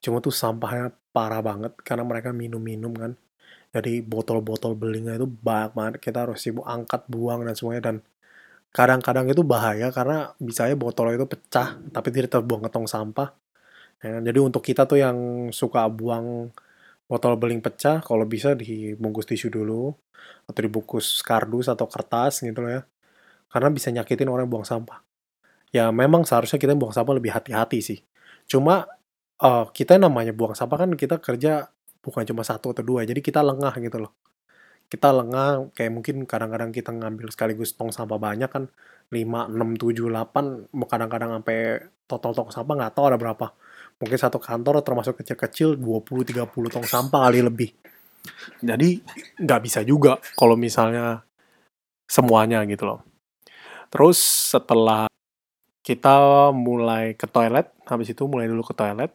Cuma 0.00 0.24
tuh 0.24 0.32
sampahnya 0.32 0.96
parah 1.12 1.44
banget 1.44 1.76
karena 1.84 2.08
mereka 2.08 2.32
minum-minum 2.32 2.96
kan. 2.96 3.12
Jadi 3.68 4.00
botol-botol 4.00 4.72
belingnya 4.80 5.20
itu 5.20 5.28
banyak 5.28 5.76
banget. 5.76 5.92
Kita 6.00 6.24
harus 6.24 6.40
sibuk 6.40 6.64
angkat, 6.64 7.04
buang 7.04 7.44
dan 7.44 7.52
semuanya 7.52 7.82
dan 7.92 7.96
kadang-kadang 8.72 9.26
itu 9.32 9.42
bahaya 9.42 9.88
karena 9.90 10.32
bisa 10.38 10.68
aja 10.68 10.76
botol 10.78 11.10
itu 11.14 11.26
pecah 11.26 11.80
tapi 11.92 12.08
tidak 12.14 12.30
terbuang 12.38 12.68
ke 12.68 12.70
tong 12.72 12.88
sampah. 12.88 13.32
Ya, 13.98 14.22
jadi 14.22 14.38
untuk 14.44 14.62
kita 14.62 14.86
tuh 14.86 15.02
yang 15.02 15.50
suka 15.50 15.88
buang 15.90 16.54
botol 17.10 17.34
beling 17.40 17.64
pecah 17.64 18.04
kalau 18.04 18.24
bisa 18.28 18.54
dibungkus 18.54 19.26
tisu 19.26 19.50
dulu 19.50 19.90
atau 20.48 20.60
dibungkus 20.60 21.24
kardus 21.24 21.72
atau 21.72 21.86
kertas 21.90 22.44
gitu 22.44 22.60
loh 22.62 22.72
ya. 22.78 22.82
Karena 23.50 23.68
bisa 23.72 23.88
nyakitin 23.90 24.28
orang 24.28 24.46
yang 24.46 24.52
buang 24.60 24.68
sampah. 24.68 25.00
Ya 25.74 25.90
memang 25.92 26.24
seharusnya 26.28 26.60
kita 26.60 26.76
buang 26.78 26.94
sampah 26.94 27.14
lebih 27.16 27.32
hati-hati 27.34 27.80
sih. 27.84 27.98
Cuma 28.48 28.86
uh, 29.42 29.66
kita 29.72 29.96
namanya 29.98 30.32
buang 30.34 30.54
sampah 30.54 30.86
kan 30.86 30.90
kita 30.94 31.18
kerja 31.22 31.70
bukan 32.02 32.22
cuma 32.26 32.42
satu 32.46 32.72
atau 32.72 32.84
dua 32.86 33.04
jadi 33.04 33.18
kita 33.18 33.42
lengah 33.42 33.74
gitu 33.82 33.98
loh 34.02 34.12
kita 34.88 35.12
lengah 35.12 35.68
kayak 35.76 35.92
mungkin 35.92 36.24
kadang-kadang 36.24 36.72
kita 36.72 36.96
ngambil 36.96 37.28
sekaligus 37.28 37.76
tong 37.76 37.92
sampah 37.92 38.16
banyak 38.16 38.48
kan 38.48 38.72
5, 39.12 39.52
6, 39.52 39.76
7, 39.76 40.08
8 40.08 40.72
kadang-kadang 40.88 41.30
sampai 41.40 41.58
total 42.08 42.32
tong 42.32 42.48
sampah 42.48 42.74
nggak 42.76 42.92
tahu 42.96 43.04
ada 43.12 43.20
berapa. 43.20 43.52
Mungkin 44.00 44.18
satu 44.18 44.40
kantor 44.40 44.80
termasuk 44.80 45.20
kecil-kecil 45.20 45.76
20, 45.76 46.32
30 46.32 46.48
tong 46.72 46.88
sampah 46.88 47.28
kali 47.28 47.44
lebih. 47.44 47.70
Jadi 48.64 49.00
nggak 49.44 49.60
bisa 49.60 49.80
juga 49.84 50.16
kalau 50.36 50.56
misalnya 50.56 51.20
semuanya 52.08 52.64
gitu 52.64 52.88
loh. 52.88 53.00
Terus 53.92 54.20
setelah 54.56 55.08
kita 55.84 56.48
mulai 56.52 57.16
ke 57.16 57.24
toilet 57.28 57.72
habis 57.88 58.12
itu 58.12 58.24
mulai 58.24 58.48
dulu 58.48 58.64
ke 58.64 58.72
toilet. 58.72 59.12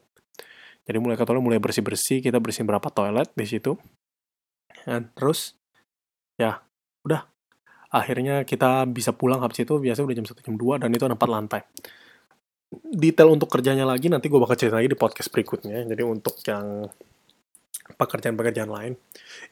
Jadi 0.86 0.98
mulai 1.02 1.18
ke 1.18 1.26
toilet 1.26 1.42
mulai 1.42 1.58
bersih-bersih 1.58 2.22
kita 2.22 2.38
bersihin 2.38 2.70
berapa 2.70 2.90
toilet 2.94 3.30
di 3.34 3.46
situ. 3.50 3.78
Dan 4.86 5.10
terus 5.16 5.58
ya 6.40 6.62
udah. 7.06 7.22
Akhirnya 7.94 8.42
kita 8.42 8.90
bisa 8.90 9.14
pulang 9.14 9.46
habis 9.46 9.62
itu 9.62 9.78
biasanya 9.78 10.06
udah 10.10 10.18
jam 10.18 10.28
1 10.28 10.46
jam 10.50 10.56
2 10.58 10.82
dan 10.82 10.90
itu 10.90 11.04
ada 11.06 11.14
4 11.14 11.30
lantai. 11.30 11.62
Detail 12.74 13.30
untuk 13.30 13.54
kerjanya 13.54 13.86
lagi 13.86 14.10
nanti 14.10 14.34
gue 14.34 14.42
bakal 14.42 14.58
cerita 14.58 14.82
lagi 14.82 14.90
di 14.90 14.98
podcast 14.98 15.30
berikutnya. 15.30 15.86
Jadi 15.86 16.02
untuk 16.02 16.42
yang 16.50 16.90
pekerjaan-pekerjaan 17.84 18.72
lain 18.72 18.94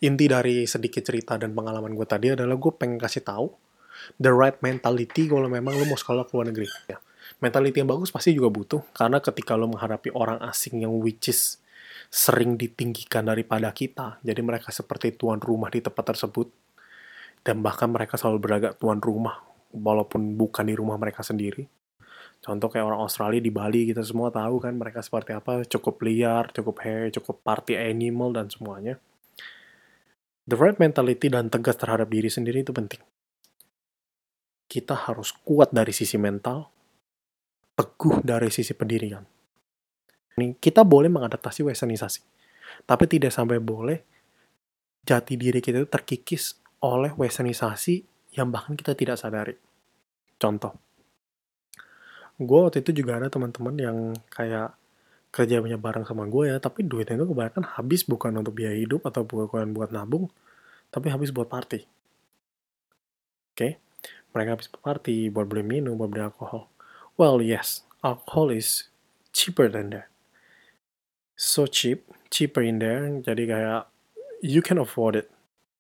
inti 0.02 0.26
dari 0.26 0.66
sedikit 0.66 1.06
cerita 1.06 1.38
dan 1.38 1.54
pengalaman 1.54 1.94
gue 1.94 2.08
tadi 2.08 2.34
adalah 2.34 2.58
gue 2.58 2.72
pengen 2.74 2.98
kasih 2.98 3.22
tahu 3.22 3.52
the 4.18 4.32
right 4.32 4.58
mentality 4.66 5.30
kalau 5.30 5.46
memang 5.52 5.78
lo 5.78 5.86
mau 5.86 6.00
sekolah 6.00 6.26
ke 6.26 6.32
luar 6.34 6.50
negeri. 6.50 6.66
Ya 6.90 6.98
mentality 7.42 7.82
yang 7.82 7.90
bagus 7.90 8.14
pasti 8.14 8.36
juga 8.36 8.54
butuh 8.54 8.82
karena 8.94 9.18
ketika 9.18 9.58
lo 9.58 9.70
menghadapi 9.72 10.14
orang 10.14 10.42
asing 10.46 10.84
yang 10.84 10.94
which 11.02 11.32
is 11.34 11.62
sering 12.12 12.60
ditinggikan 12.60 13.24
daripada 13.24 13.72
kita 13.72 14.22
jadi 14.22 14.42
mereka 14.44 14.70
seperti 14.70 15.16
tuan 15.16 15.40
rumah 15.40 15.72
di 15.72 15.80
tempat 15.80 16.16
tersebut 16.16 16.52
dan 17.42 17.66
bahkan 17.66 17.90
mereka 17.90 18.18
selalu 18.18 18.40
beragak 18.42 18.74
tuan 18.78 19.02
rumah 19.02 19.42
walaupun 19.74 20.38
bukan 20.38 20.68
di 20.68 20.76
rumah 20.78 20.98
mereka 20.98 21.26
sendiri. 21.26 21.66
Contoh 22.42 22.74
kayak 22.74 22.86
orang 22.90 23.06
Australia 23.06 23.38
di 23.38 23.54
Bali 23.54 23.94
kita 23.94 24.02
semua 24.02 24.34
tahu 24.34 24.58
kan 24.58 24.74
mereka 24.74 25.06
seperti 25.06 25.38
apa 25.38 25.62
cukup 25.62 26.02
liar 26.02 26.50
cukup 26.50 26.82
hair 26.82 27.14
cukup 27.14 27.46
party 27.46 27.78
animal 27.78 28.34
dan 28.34 28.50
semuanya. 28.50 28.98
The 30.50 30.58
right 30.58 30.78
mentality 30.82 31.30
dan 31.30 31.54
tegas 31.54 31.78
terhadap 31.78 32.10
diri 32.10 32.30
sendiri 32.30 32.66
itu 32.66 32.74
penting. 32.74 33.02
Kita 34.66 34.98
harus 34.98 35.36
kuat 35.46 35.70
dari 35.70 35.94
sisi 35.94 36.18
mental 36.18 36.66
teguh 37.78 38.26
dari 38.26 38.50
sisi 38.50 38.74
pendirian. 38.74 39.22
Kita 40.58 40.82
boleh 40.82 41.14
mengadaptasi 41.14 41.62
westernisasi 41.62 42.32
tapi 42.86 43.06
tidak 43.10 43.34
sampai 43.34 43.60
boleh 43.62 44.00
jati 45.02 45.34
diri 45.36 45.60
kita 45.60 45.82
itu 45.82 45.90
terkikis 45.90 46.61
oleh 46.82 47.14
westernisasi 47.14 48.04
yang 48.34 48.50
bahkan 48.50 48.74
kita 48.74 48.98
tidak 48.98 49.22
sadari. 49.22 49.56
Contoh, 50.42 50.74
gue 52.42 52.60
waktu 52.60 52.82
itu 52.82 53.06
juga 53.06 53.22
ada 53.22 53.30
teman-teman 53.30 53.76
yang 53.78 53.98
kayak 54.34 54.74
kerja 55.32 55.62
banyak 55.62 55.80
bareng 55.80 56.04
sama 56.04 56.26
gue 56.28 56.52
ya, 56.52 56.58
tapi 56.58 56.84
duitnya 56.84 57.22
itu 57.22 57.30
kebanyakan 57.30 57.64
habis 57.78 58.02
bukan 58.04 58.42
untuk 58.42 58.58
biaya 58.58 58.76
hidup 58.76 59.06
atau 59.06 59.24
bukan 59.24 59.72
buat 59.72 59.94
nabung, 59.94 60.28
tapi 60.90 61.08
habis 61.14 61.30
buat 61.30 61.48
party. 61.48 61.86
Oke, 63.52 63.56
okay? 63.56 63.72
mereka 64.34 64.58
habis 64.60 64.68
buat 64.68 64.84
party, 64.84 65.30
buat 65.30 65.46
beli 65.48 65.64
minum, 65.64 65.96
buat 65.96 66.10
beli 66.10 66.26
alkohol. 66.26 66.68
Well, 67.16 67.40
yes, 67.40 67.86
alcohol 68.02 68.50
is 68.50 68.90
cheaper 69.32 69.70
than 69.70 69.94
that. 69.94 70.10
So 71.38 71.70
cheap, 71.70 72.10
cheaper 72.34 72.66
in 72.66 72.82
there, 72.82 73.08
jadi 73.22 73.44
kayak 73.46 73.82
you 74.42 74.66
can 74.66 74.82
afford 74.82 75.16
it 75.16 75.30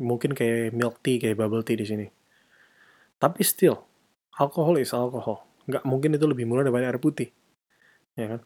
mungkin 0.02 0.34
kayak 0.34 0.74
milk 0.74 1.00
tea, 1.06 1.22
kayak 1.22 1.38
bubble 1.38 1.62
tea 1.62 1.78
di 1.78 1.86
sini. 1.86 2.08
Tapi 3.22 3.46
still, 3.46 3.78
alkohol 4.42 4.82
is 4.82 4.92
alkohol. 4.98 5.46
Nggak 5.70 5.86
mungkin 5.86 6.18
itu 6.18 6.26
lebih 6.26 6.50
murah 6.50 6.66
daripada 6.66 6.90
air 6.90 6.98
putih. 6.98 7.30
Ya 8.18 8.36
kan? 8.36 8.42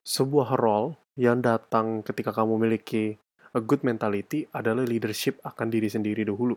Sebuah 0.00 0.56
role 0.56 0.96
yang 1.20 1.44
datang 1.44 2.00
ketika 2.00 2.32
kamu 2.32 2.56
memiliki 2.56 3.20
a 3.52 3.60
good 3.60 3.84
mentality 3.84 4.48
adalah 4.56 4.82
leadership 4.88 5.38
akan 5.44 5.68
diri 5.68 5.92
sendiri 5.92 6.24
dahulu. 6.24 6.56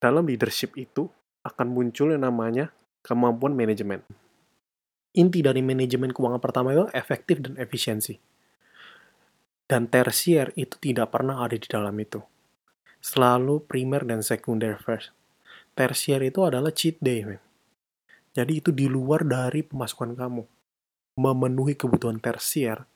Dalam 0.00 0.24
leadership 0.24 0.80
itu 0.80 1.12
akan 1.44 1.68
muncul 1.68 2.16
yang 2.16 2.24
namanya 2.24 2.72
kemampuan 3.04 3.52
manajemen. 3.52 4.00
Inti 5.12 5.44
dari 5.44 5.60
manajemen 5.60 6.14
keuangan 6.14 6.40
pertama 6.40 6.72
itu 6.72 6.88
efektif 6.96 7.44
dan 7.44 7.60
efisiensi. 7.60 8.16
Dan 9.68 9.92
tersier 9.92 10.56
itu 10.56 10.80
tidak 10.80 11.12
pernah 11.12 11.44
ada 11.44 11.54
di 11.54 11.68
dalam 11.68 11.94
itu 12.00 12.39
selalu 13.00 13.64
primer 13.64 14.04
dan 14.04 14.20
sekunder 14.20 14.76
first. 14.80 15.12
Tersier 15.72 16.20
itu 16.20 16.44
adalah 16.44 16.72
cheat 16.72 17.00
day, 17.00 17.24
man. 17.24 17.40
Jadi 18.36 18.62
itu 18.62 18.70
di 18.70 18.86
luar 18.86 19.26
dari 19.26 19.66
pemasukan 19.66 20.14
kamu. 20.14 20.44
Memenuhi 21.18 21.74
kebutuhan 21.74 22.22
tersier, 22.22 22.86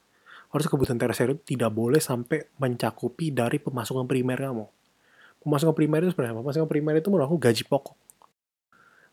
harus 0.55 0.71
kebutuhan 0.71 0.97
tersier 1.03 1.35
itu 1.35 1.43
tidak 1.57 1.75
boleh 1.75 1.99
sampai 1.99 2.47
mencakupi 2.63 3.35
dari 3.35 3.59
pemasukan 3.59 4.07
primer 4.07 4.39
kamu. 4.39 4.65
Pemasukan 5.43 5.75
primer 5.75 6.07
itu 6.07 6.15
sebenarnya? 6.15 6.39
Pemasukan 6.41 6.71
primer 6.71 6.95
itu 7.03 7.11
menurut 7.11 7.27
aku 7.27 7.37
gaji 7.43 7.67
pokok. 7.67 7.97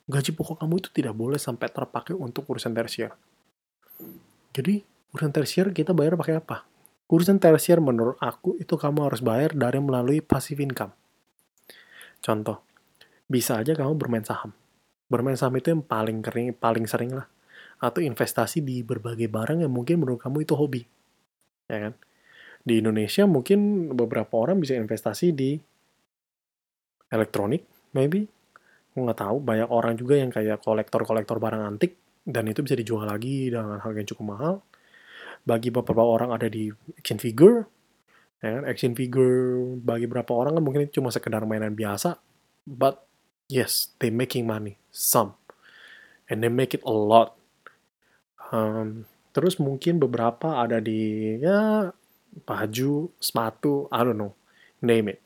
Gaji 0.06 0.32
pokok 0.38 0.62
kamu 0.62 0.74
itu 0.78 0.90
tidak 0.94 1.18
boleh 1.18 1.42
sampai 1.42 1.68
terpakai 1.74 2.14
untuk 2.14 2.46
urusan 2.46 2.78
tersier. 2.78 3.12
Jadi, 4.54 4.86
urusan 5.12 5.34
tersier 5.34 5.74
kita 5.74 5.98
bayar 5.98 6.14
pakai 6.14 6.38
apa? 6.38 6.71
Urusan 7.12 7.44
tersier 7.44 7.84
menurut 7.84 8.16
aku 8.24 8.56
itu 8.56 8.80
kamu 8.80 9.12
harus 9.12 9.20
bayar 9.20 9.52
dari 9.52 9.84
melalui 9.84 10.24
passive 10.24 10.64
income. 10.64 10.96
Contoh, 12.24 12.64
bisa 13.28 13.60
aja 13.60 13.76
kamu 13.76 14.00
bermain 14.00 14.24
saham. 14.24 14.56
Bermain 15.12 15.36
saham 15.36 15.60
itu 15.60 15.76
yang 15.76 15.84
paling 15.84 16.24
kering, 16.24 16.56
paling 16.56 16.88
sering 16.88 17.12
lah. 17.12 17.28
Atau 17.84 18.00
investasi 18.00 18.64
di 18.64 18.80
berbagai 18.80 19.28
barang 19.28 19.60
yang 19.60 19.74
mungkin 19.76 20.00
menurut 20.00 20.24
kamu 20.24 20.48
itu 20.48 20.56
hobi. 20.56 20.88
Ya 21.68 21.92
kan? 21.92 21.94
Di 22.64 22.80
Indonesia 22.80 23.28
mungkin 23.28 23.92
beberapa 23.92 24.40
orang 24.40 24.64
bisa 24.64 24.80
investasi 24.80 25.36
di 25.36 25.60
elektronik, 27.12 27.68
maybe. 27.92 28.24
Aku 28.96 29.04
nggak 29.04 29.20
tahu, 29.20 29.38
banyak 29.44 29.68
orang 29.68 30.00
juga 30.00 30.16
yang 30.16 30.32
kayak 30.32 30.64
kolektor-kolektor 30.64 31.44
barang 31.44 31.60
antik, 31.60 32.00
dan 32.24 32.48
itu 32.48 32.64
bisa 32.64 32.80
dijual 32.80 33.04
lagi 33.04 33.52
dengan 33.52 33.84
harga 33.84 34.00
yang 34.00 34.10
cukup 34.16 34.26
mahal. 34.32 34.54
Bagi 35.42 35.74
beberapa 35.74 36.06
orang 36.06 36.30
ada 36.34 36.46
di 36.48 36.70
action 36.98 37.18
figure, 37.18 37.66
ya 38.42 38.60
kan? 38.60 38.64
Action 38.70 38.94
figure 38.94 39.78
bagi 39.82 40.06
beberapa 40.06 40.38
orang 40.38 40.58
kan 40.58 40.64
mungkin 40.64 40.90
cuma 40.94 41.10
sekedar 41.10 41.44
mainan 41.50 41.74
biasa, 41.74 42.22
but 42.66 43.06
yes, 43.50 43.92
they 43.98 44.14
making 44.14 44.46
money, 44.46 44.78
some, 44.94 45.36
and 46.30 46.46
they 46.46 46.52
make 46.52 46.78
it 46.78 46.84
a 46.86 46.94
lot. 46.94 47.36
Um, 48.52 49.10
terus 49.32 49.58
mungkin 49.58 49.98
beberapa 49.98 50.62
ada 50.62 50.78
di 50.78 51.36
ya 51.40 51.92
baju, 52.48 53.12
sepatu, 53.20 53.92
I 53.92 54.00
don't 54.06 54.20
know, 54.20 54.34
name 54.80 55.18
it. 55.18 55.22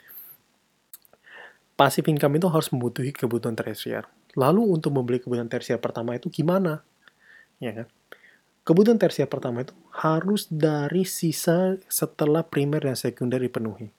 Passive 1.75 2.07
income 2.07 2.39
itu 2.39 2.47
harus 2.47 2.71
membutuhkan 2.71 3.27
kebutuhan 3.27 3.55
tersier. 3.59 4.07
Lalu 4.39 4.63
untuk 4.79 4.95
membeli 4.95 5.19
kebutuhan 5.19 5.51
tersier 5.51 5.75
pertama 5.75 6.15
itu 6.15 6.31
gimana? 6.31 6.83
Ya 7.59 7.83
kan? 7.83 7.87
Kebutuhan 8.65 8.97
tersier 8.97 9.29
pertama 9.29 9.61
itu 9.61 9.77
harus 9.93 10.49
dari 10.49 11.05
sisa 11.05 11.77
setelah 11.85 12.41
primer 12.41 12.81
dan 12.81 12.97
sekunder 12.97 13.37
dipenuhi. 13.37 13.93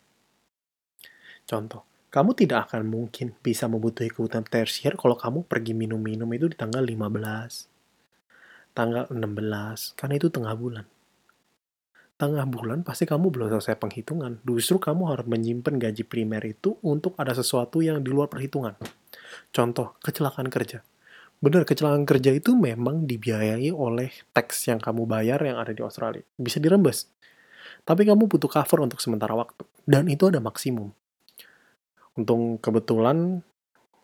Contoh, 1.46 1.86
kamu 2.10 2.34
tidak 2.34 2.66
akan 2.66 2.82
mungkin 2.90 3.30
bisa 3.38 3.70
membutuhkan 3.70 4.10
kebutuhan 4.10 4.42
tersier 4.42 4.98
kalau 4.98 5.14
kamu 5.14 5.46
pergi 5.46 5.70
minum-minum 5.70 6.26
itu 6.34 6.50
di 6.50 6.58
tanggal 6.58 6.82
15, 6.82 8.74
tanggal 8.74 9.06
16, 9.14 9.94
karena 9.94 10.14
itu 10.18 10.34
tengah 10.34 10.58
bulan. 10.58 10.82
Tengah 12.18 12.48
bulan 12.50 12.82
pasti 12.82 13.06
kamu 13.06 13.30
belum 13.30 13.52
selesai 13.52 13.78
penghitungan. 13.78 14.42
Justru 14.42 14.82
kamu 14.82 15.14
harus 15.14 15.26
menyimpan 15.28 15.78
gaji 15.78 16.02
primer 16.02 16.42
itu 16.42 16.74
untuk 16.82 17.14
ada 17.20 17.36
sesuatu 17.36 17.84
yang 17.84 18.02
di 18.02 18.10
luar 18.10 18.26
perhitungan. 18.26 18.74
Contoh, 19.54 19.94
kecelakaan 20.02 20.50
kerja. 20.50 20.82
Benar, 21.36 21.68
kecelakaan 21.68 22.08
kerja 22.08 22.32
itu 22.32 22.56
memang 22.56 23.04
dibiayai 23.04 23.68
oleh 23.68 24.08
tax 24.32 24.72
yang 24.72 24.80
kamu 24.80 25.04
bayar 25.04 25.36
yang 25.44 25.60
ada 25.60 25.76
di 25.76 25.84
Australia. 25.84 26.24
Bisa 26.40 26.56
dirembes. 26.56 27.12
Tapi 27.84 28.08
kamu 28.08 28.24
butuh 28.26 28.48
cover 28.48 28.88
untuk 28.88 28.98
sementara 29.04 29.36
waktu. 29.36 29.68
Dan 29.84 30.08
itu 30.08 30.32
ada 30.32 30.40
maksimum. 30.40 30.90
Untung 32.16 32.56
kebetulan 32.56 33.44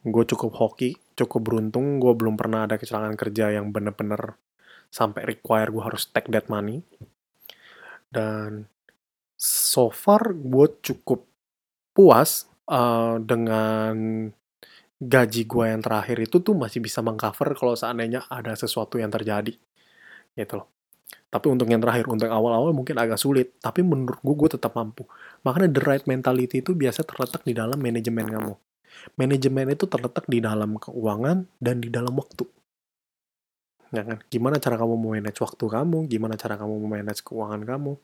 gue 0.05 0.25
cukup 0.29 0.53
hoki, 0.59 0.99
cukup 1.17 1.41
beruntung, 1.41 2.03
gue 2.03 2.13
belum 2.13 2.37
pernah 2.37 2.69
ada 2.69 2.77
kecelakaan 2.77 3.17
kerja 3.17 3.55
yang 3.55 3.73
bener-bener 3.73 4.37
sampai 4.93 5.25
require 5.25 5.73
gue 5.73 5.83
harus 5.83 6.05
take 6.13 6.29
that 6.29 6.53
money. 6.53 6.85
Dan 8.13 8.69
so 9.41 9.89
far 9.89 10.37
gue 10.37 10.67
cukup 10.85 11.25
puas 11.97 12.45
uh, 12.69 13.17
dengan 13.23 14.29
gaji 15.03 15.43
gue 15.51 15.65
yang 15.67 15.83
terakhir 15.83 16.17
itu 16.23 16.39
tuh 16.39 16.55
masih 16.55 16.79
bisa 16.79 17.03
mengcover 17.03 17.59
kalau 17.59 17.75
seandainya 17.75 18.23
ada 18.31 18.55
sesuatu 18.55 19.03
yang 19.03 19.11
terjadi 19.11 19.51
gitu 20.39 20.55
loh. 20.63 20.69
Tapi 21.33 21.49
untuk 21.49 21.67
yang 21.69 21.81
terakhir 21.83 22.07
untuk 22.09 22.29
awal-awal 22.31 22.71
mungkin 22.71 22.97
agak 22.97 23.19
sulit 23.19 23.59
tapi 23.59 23.83
menurut 23.83 24.23
gue 24.23 24.35
gue 24.39 24.49
tetap 24.55 24.79
mampu. 24.79 25.03
Makanya 25.43 25.69
the 25.75 25.83
right 25.83 26.05
mentality 26.07 26.63
itu 26.63 26.73
biasa 26.73 27.03
terletak 27.03 27.43
di 27.43 27.53
dalam 27.57 27.77
manajemen 27.83 28.27
kamu. 28.31 28.55
Manajemen 29.19 29.67
itu 29.75 29.85
terletak 29.91 30.25
di 30.31 30.39
dalam 30.39 30.79
keuangan 30.79 31.51
dan 31.59 31.77
di 31.83 31.89
dalam 31.91 32.15
waktu. 32.15 32.47
Ya 33.93 34.07
kan? 34.07 34.23
Gimana 34.31 34.57
cara 34.63 34.79
kamu 34.81 34.95
memanage 34.97 35.41
waktu 35.43 35.65
kamu 35.69 35.99
gimana 36.09 36.39
cara 36.39 36.55
kamu 36.57 36.75
memanage 36.81 37.21
keuangan 37.27 37.61
kamu 37.67 37.99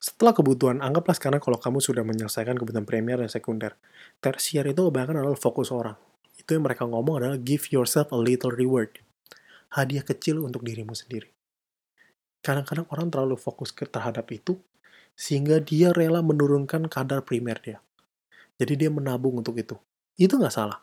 setelah 0.00 0.32
kebutuhan, 0.32 0.80
anggaplah 0.80 1.12
sekarang 1.12 1.44
kalau 1.44 1.60
kamu 1.60 1.84
sudah 1.84 2.00
menyelesaikan 2.00 2.56
kebutuhan 2.56 2.88
premier 2.88 3.20
dan 3.20 3.28
sekunder. 3.28 3.76
Tersier 4.24 4.64
itu 4.64 4.88
kebanyakan 4.88 5.20
adalah 5.20 5.36
fokus 5.36 5.68
orang. 5.68 5.92
Itu 6.40 6.56
yang 6.56 6.64
mereka 6.64 6.88
ngomong 6.88 7.20
adalah 7.20 7.36
give 7.36 7.68
yourself 7.68 8.08
a 8.08 8.16
little 8.16 8.48
reward. 8.48 8.96
Hadiah 9.76 10.00
kecil 10.00 10.40
untuk 10.40 10.64
dirimu 10.64 10.96
sendiri. 10.96 11.28
Kadang-kadang 12.40 12.88
orang 12.88 13.12
terlalu 13.12 13.36
fokus 13.36 13.76
ke 13.76 13.84
terhadap 13.84 14.24
itu, 14.32 14.56
sehingga 15.12 15.60
dia 15.60 15.92
rela 15.92 16.24
menurunkan 16.24 16.88
kadar 16.88 17.20
primer 17.20 17.60
dia. 17.60 17.84
Jadi 18.56 18.80
dia 18.80 18.88
menabung 18.88 19.36
untuk 19.36 19.60
itu. 19.60 19.76
Itu 20.16 20.40
nggak 20.40 20.54
salah. 20.56 20.80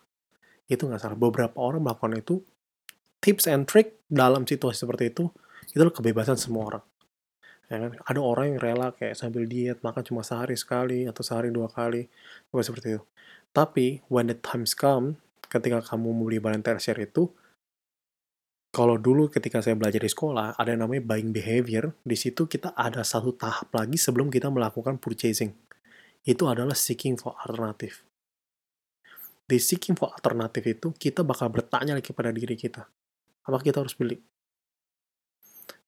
Itu 0.69 0.85
nggak 0.85 1.01
salah. 1.01 1.17
Beberapa 1.17 1.57
orang 1.57 1.81
melakukan 1.81 2.21
itu, 2.21 2.45
tips 3.17 3.49
and 3.49 3.65
trick 3.65 3.97
dalam 4.13 4.45
situasi 4.45 4.85
seperti 4.85 5.09
itu, 5.09 5.25
itu 5.73 5.81
kebebasan 5.81 6.37
semua 6.37 6.69
orang 6.69 6.85
ya 7.67 7.77
kan? 7.79 7.91
Ada 8.03 8.19
orang 8.19 8.55
yang 8.55 8.59
rela 8.59 8.87
kayak 8.95 9.15
sambil 9.15 9.43
diet 9.47 9.79
makan 9.83 10.03
cuma 10.03 10.23
sehari 10.23 10.55
sekali 10.55 11.07
atau 11.07 11.21
sehari 11.23 11.51
dua 11.51 11.67
kali. 11.67 12.07
Bukan 12.51 12.63
seperti 12.63 12.97
itu. 12.99 13.03
Tapi 13.51 14.03
when 14.11 14.31
the 14.31 14.37
times 14.37 14.75
come 14.75 15.19
ketika 15.47 15.79
kamu 15.83 16.11
membeli 16.11 16.39
barang 16.43 16.63
tersier 16.63 16.99
itu 16.99 17.31
kalau 18.71 18.99
dulu 18.99 19.31
ketika 19.31 19.63
saya 19.63 19.73
belajar 19.73 20.03
di 20.03 20.11
sekolah 20.11 20.53
ada 20.59 20.69
yang 20.75 20.85
namanya 20.85 21.01
buying 21.01 21.31
behavior. 21.33 21.95
Di 22.03 22.13
situ 22.13 22.45
kita 22.45 22.75
ada 22.77 23.01
satu 23.01 23.33
tahap 23.33 23.73
lagi 23.73 23.97
sebelum 23.97 24.29
kita 24.29 24.51
melakukan 24.53 25.01
purchasing. 25.01 25.55
Itu 26.27 26.45
adalah 26.45 26.75
seeking 26.75 27.15
for 27.17 27.33
alternative. 27.41 28.03
Di 29.47 29.57
seeking 29.57 29.95
for 29.95 30.11
alternative 30.11 30.67
itu 30.67 30.87
kita 30.91 31.23
bakal 31.23 31.47
bertanya 31.47 31.95
lagi 31.95 32.11
pada 32.11 32.29
diri 32.35 32.53
kita. 32.59 32.83
Apa 33.47 33.63
kita 33.63 33.79
harus 33.79 33.95
beli 33.95 34.19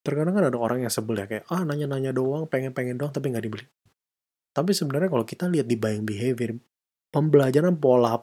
terkadang 0.05 0.33
kan 0.35 0.45
ada 0.49 0.57
orang 0.57 0.85
yang 0.85 0.93
sebel 0.93 1.19
ya 1.19 1.25
kayak 1.27 1.45
ah 1.51 1.61
nanya-nanya 1.63 2.15
doang 2.15 2.47
pengen-pengen 2.47 2.95
doang 2.95 3.11
tapi 3.11 3.31
nggak 3.31 3.45
dibeli. 3.45 3.65
Tapi 4.49 4.71
sebenarnya 4.73 5.09
kalau 5.11 5.25
kita 5.27 5.45
lihat 5.47 5.69
di 5.69 5.77
buying 5.77 6.03
behavior 6.07 6.57
pembelajaran 7.13 7.77
pola 7.77 8.17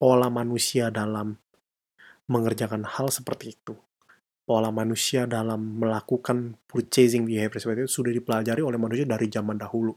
pola 0.00 0.28
manusia 0.28 0.88
dalam 0.88 1.36
mengerjakan 2.30 2.86
hal 2.86 3.10
seperti 3.10 3.58
itu 3.58 3.74
pola 4.50 4.74
manusia 4.74 5.30
dalam 5.30 5.78
melakukan 5.78 6.58
purchasing 6.66 7.22
behavior 7.22 7.62
seperti 7.62 7.86
itu 7.86 7.92
sudah 8.02 8.10
dipelajari 8.10 8.66
oleh 8.66 8.82
manusia 8.82 9.06
dari 9.06 9.30
zaman 9.30 9.54
dahulu. 9.54 9.94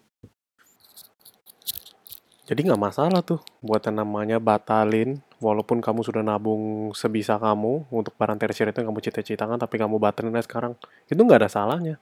Jadi 2.45 2.69
nggak 2.69 2.77
masalah 2.77 3.25
tuh 3.25 3.41
buat 3.65 3.81
yang 3.89 4.05
namanya 4.05 4.37
batalin 4.37 5.25
walaupun 5.43 5.83
kamu 5.83 6.07
sudah 6.07 6.23
nabung 6.23 6.95
sebisa 6.95 7.35
kamu 7.35 7.91
untuk 7.91 8.15
barang 8.15 8.39
tersier 8.39 8.71
itu 8.71 8.79
yang 8.79 8.95
kamu 8.95 9.03
cita-citakan 9.03 9.59
tapi 9.59 9.75
kamu 9.75 9.99
batalin 9.99 10.31
sekarang 10.39 10.79
itu 11.11 11.19
nggak 11.19 11.43
ada 11.43 11.49
salahnya. 11.51 11.95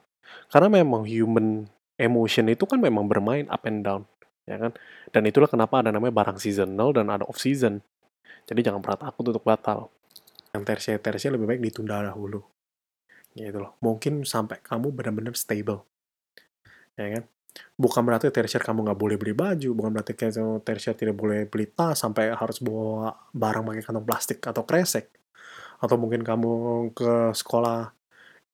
Karena 0.48 0.70
memang 0.70 1.02
human 1.02 1.66
emotion 1.98 2.46
itu 2.46 2.62
kan 2.64 2.78
memang 2.78 3.10
bermain 3.10 3.50
up 3.50 3.66
and 3.66 3.82
down 3.82 4.06
ya 4.46 4.56
kan? 4.62 4.72
Dan 5.10 5.26
itulah 5.26 5.50
kenapa 5.50 5.82
ada 5.82 5.90
namanya 5.90 6.14
barang 6.14 6.38
seasonal 6.38 6.94
dan 6.94 7.10
ada 7.10 7.26
off 7.26 7.42
season. 7.42 7.82
Jadi 8.46 8.62
jangan 8.62 8.78
pernah 8.78 9.10
takut 9.10 9.26
untuk 9.26 9.42
batal. 9.42 9.90
Yang 10.54 10.62
tersier 10.62 10.98
tersier 11.02 11.34
lebih 11.34 11.50
baik 11.50 11.60
ditunda 11.60 11.98
dahulu. 12.06 12.46
Gitu 13.34 13.58
loh. 13.58 13.74
Mungkin 13.82 14.22
sampai 14.22 14.62
kamu 14.62 14.94
benar-benar 14.94 15.34
stable. 15.34 15.82
Ya 16.94 17.18
kan 17.18 17.24
bukan 17.76 18.02
berarti 18.04 18.32
tersier 18.32 18.64
kamu 18.64 18.88
nggak 18.88 19.00
boleh 19.00 19.16
beli 19.20 19.34
baju, 19.36 19.70
bukan 19.76 19.90
berarti 19.92 20.12
kayak 20.16 20.64
tersier 20.64 20.96
tidak 20.96 21.16
boleh 21.16 21.44
beli 21.48 21.68
tas 21.68 22.00
sampai 22.00 22.32
harus 22.32 22.58
bawa 22.64 23.12
barang 23.32 23.64
pakai 23.64 23.82
kantong 23.84 24.06
plastik 24.08 24.38
atau 24.44 24.64
kresek. 24.64 25.12
Atau 25.82 25.98
mungkin 26.00 26.24
kamu 26.24 26.52
ke 26.96 27.36
sekolah 27.36 27.92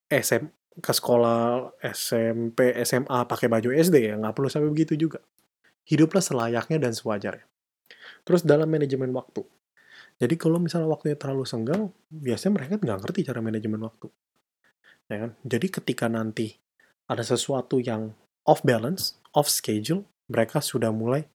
SM 0.09 0.59
ke 0.79 0.91
sekolah 0.95 1.75
SMP, 1.83 2.71
SMA 2.87 3.27
pakai 3.27 3.51
baju 3.51 3.69
SD 3.75 3.95
ya, 4.09 4.15
nggak 4.15 4.33
perlu 4.33 4.47
sampai 4.47 4.71
begitu 4.71 4.95
juga. 4.95 5.19
Hiduplah 5.83 6.23
selayaknya 6.23 6.79
dan 6.79 6.95
sewajarnya. 6.95 7.45
Terus 8.23 8.47
dalam 8.47 8.71
manajemen 8.71 9.11
waktu. 9.11 9.43
Jadi 10.19 10.35
kalau 10.35 10.59
misalnya 10.59 10.87
waktunya 10.87 11.15
terlalu 11.15 11.47
senggang, 11.47 11.91
biasanya 12.11 12.53
mereka 12.59 12.73
nggak 12.79 12.99
ngerti 13.07 13.19
cara 13.27 13.39
manajemen 13.39 13.81
waktu. 13.83 14.07
Ya 15.11 15.17
kan? 15.27 15.31
Jadi 15.43 15.67
ketika 15.67 16.05
nanti 16.11 16.55
ada 17.09 17.23
sesuatu 17.23 17.79
yang 17.81 18.13
off 18.49 18.65
balance, 18.65 19.21
off 19.37 19.45
schedule, 19.45 20.01
mereka 20.25 20.57
sudah 20.57 20.89
mulai 20.89 21.29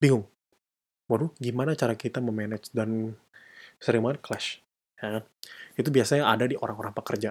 bingung. 0.00 0.24
Waduh, 1.04 1.28
gimana 1.36 1.76
cara 1.76 1.92
kita 1.92 2.24
memanage 2.24 2.72
dan 2.72 3.12
sering 3.76 4.00
banget 4.00 4.24
clash. 4.24 4.64
Ya 4.96 5.20
kan? 5.20 5.24
Itu 5.76 5.92
biasanya 5.92 6.24
ada 6.24 6.48
di 6.48 6.56
orang-orang 6.56 6.96
pekerja. 6.96 7.28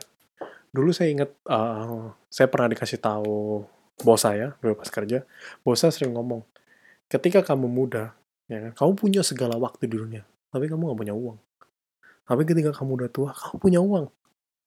Dulu 0.70 0.94
saya 0.94 1.10
ingat, 1.10 1.34
uh, 1.50 2.14
saya 2.30 2.46
pernah 2.46 2.70
dikasih 2.70 3.02
tahu 3.02 3.66
bos 3.98 4.22
saya, 4.22 4.54
dulu 4.62 4.78
pas 4.78 4.90
kerja, 4.94 5.26
bos 5.66 5.82
saya 5.82 5.90
sering 5.90 6.14
ngomong, 6.14 6.46
"Ketika 7.10 7.42
kamu 7.42 7.66
muda, 7.66 8.14
ya 8.46 8.70
kan, 8.70 8.72
kamu 8.78 8.92
punya 8.94 9.22
segala 9.26 9.58
waktu 9.58 9.90
di 9.90 9.98
dunia, 9.98 10.24
tapi 10.54 10.70
kamu 10.70 10.94
nggak 10.94 11.00
punya 11.02 11.16
uang. 11.18 11.38
Tapi 12.28 12.42
ketika 12.46 12.72
kamu 12.78 12.92
udah 13.04 13.10
tua, 13.10 13.30
kamu 13.34 13.58
punya 13.58 13.80
uang, 13.82 14.06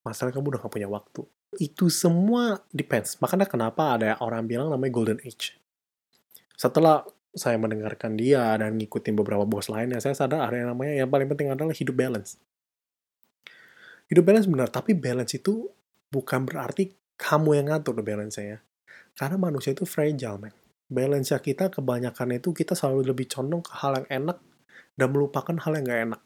masalahnya 0.03 0.35
kamu 0.35 0.47
udah 0.51 0.61
nggak 0.67 0.75
punya 0.75 0.89
waktu." 0.91 1.23
Itu 1.59 1.91
semua 1.91 2.63
depends. 2.71 3.19
Makanya 3.19 3.51
kenapa 3.51 3.99
ada 3.99 4.15
orang 4.23 4.47
bilang 4.47 4.71
namanya 4.71 4.93
golden 4.95 5.19
age. 5.27 5.59
Setelah 6.55 7.03
saya 7.35 7.59
mendengarkan 7.59 8.15
dia 8.15 8.55
dan 8.59 8.79
ngikutin 8.79 9.15
beberapa 9.19 9.43
bos 9.47 9.67
lainnya, 9.67 9.99
saya 9.99 10.15
sadar 10.15 10.47
ada 10.47 10.57
yang 10.59 10.71
namanya 10.71 10.95
yang 11.03 11.11
paling 11.11 11.27
penting 11.27 11.51
adalah 11.51 11.75
hidup 11.75 11.99
balance. 11.99 12.39
Hidup 14.11 14.27
balance 14.27 14.47
benar, 14.51 14.71
tapi 14.71 14.95
balance 14.95 15.39
itu 15.39 15.71
bukan 16.11 16.43
berarti 16.47 16.91
kamu 17.15 17.63
yang 17.63 17.67
ngatur 17.71 17.99
the 17.99 18.05
balance 18.07 18.39
ya. 18.39 18.59
Karena 19.15 19.39
manusia 19.39 19.75
itu 19.75 19.87
fragile, 19.87 20.39
man. 20.39 20.55
Balance 20.91 21.31
kita 21.39 21.71
kebanyakan 21.71 22.35
itu 22.35 22.51
kita 22.51 22.75
selalu 22.75 23.15
lebih 23.15 23.31
condong 23.31 23.63
ke 23.63 23.71
hal 23.79 24.03
yang 24.03 24.09
enak 24.11 24.39
dan 24.99 25.09
melupakan 25.15 25.55
hal 25.55 25.73
yang 25.79 25.87
gak 25.87 26.03
enak. 26.11 26.21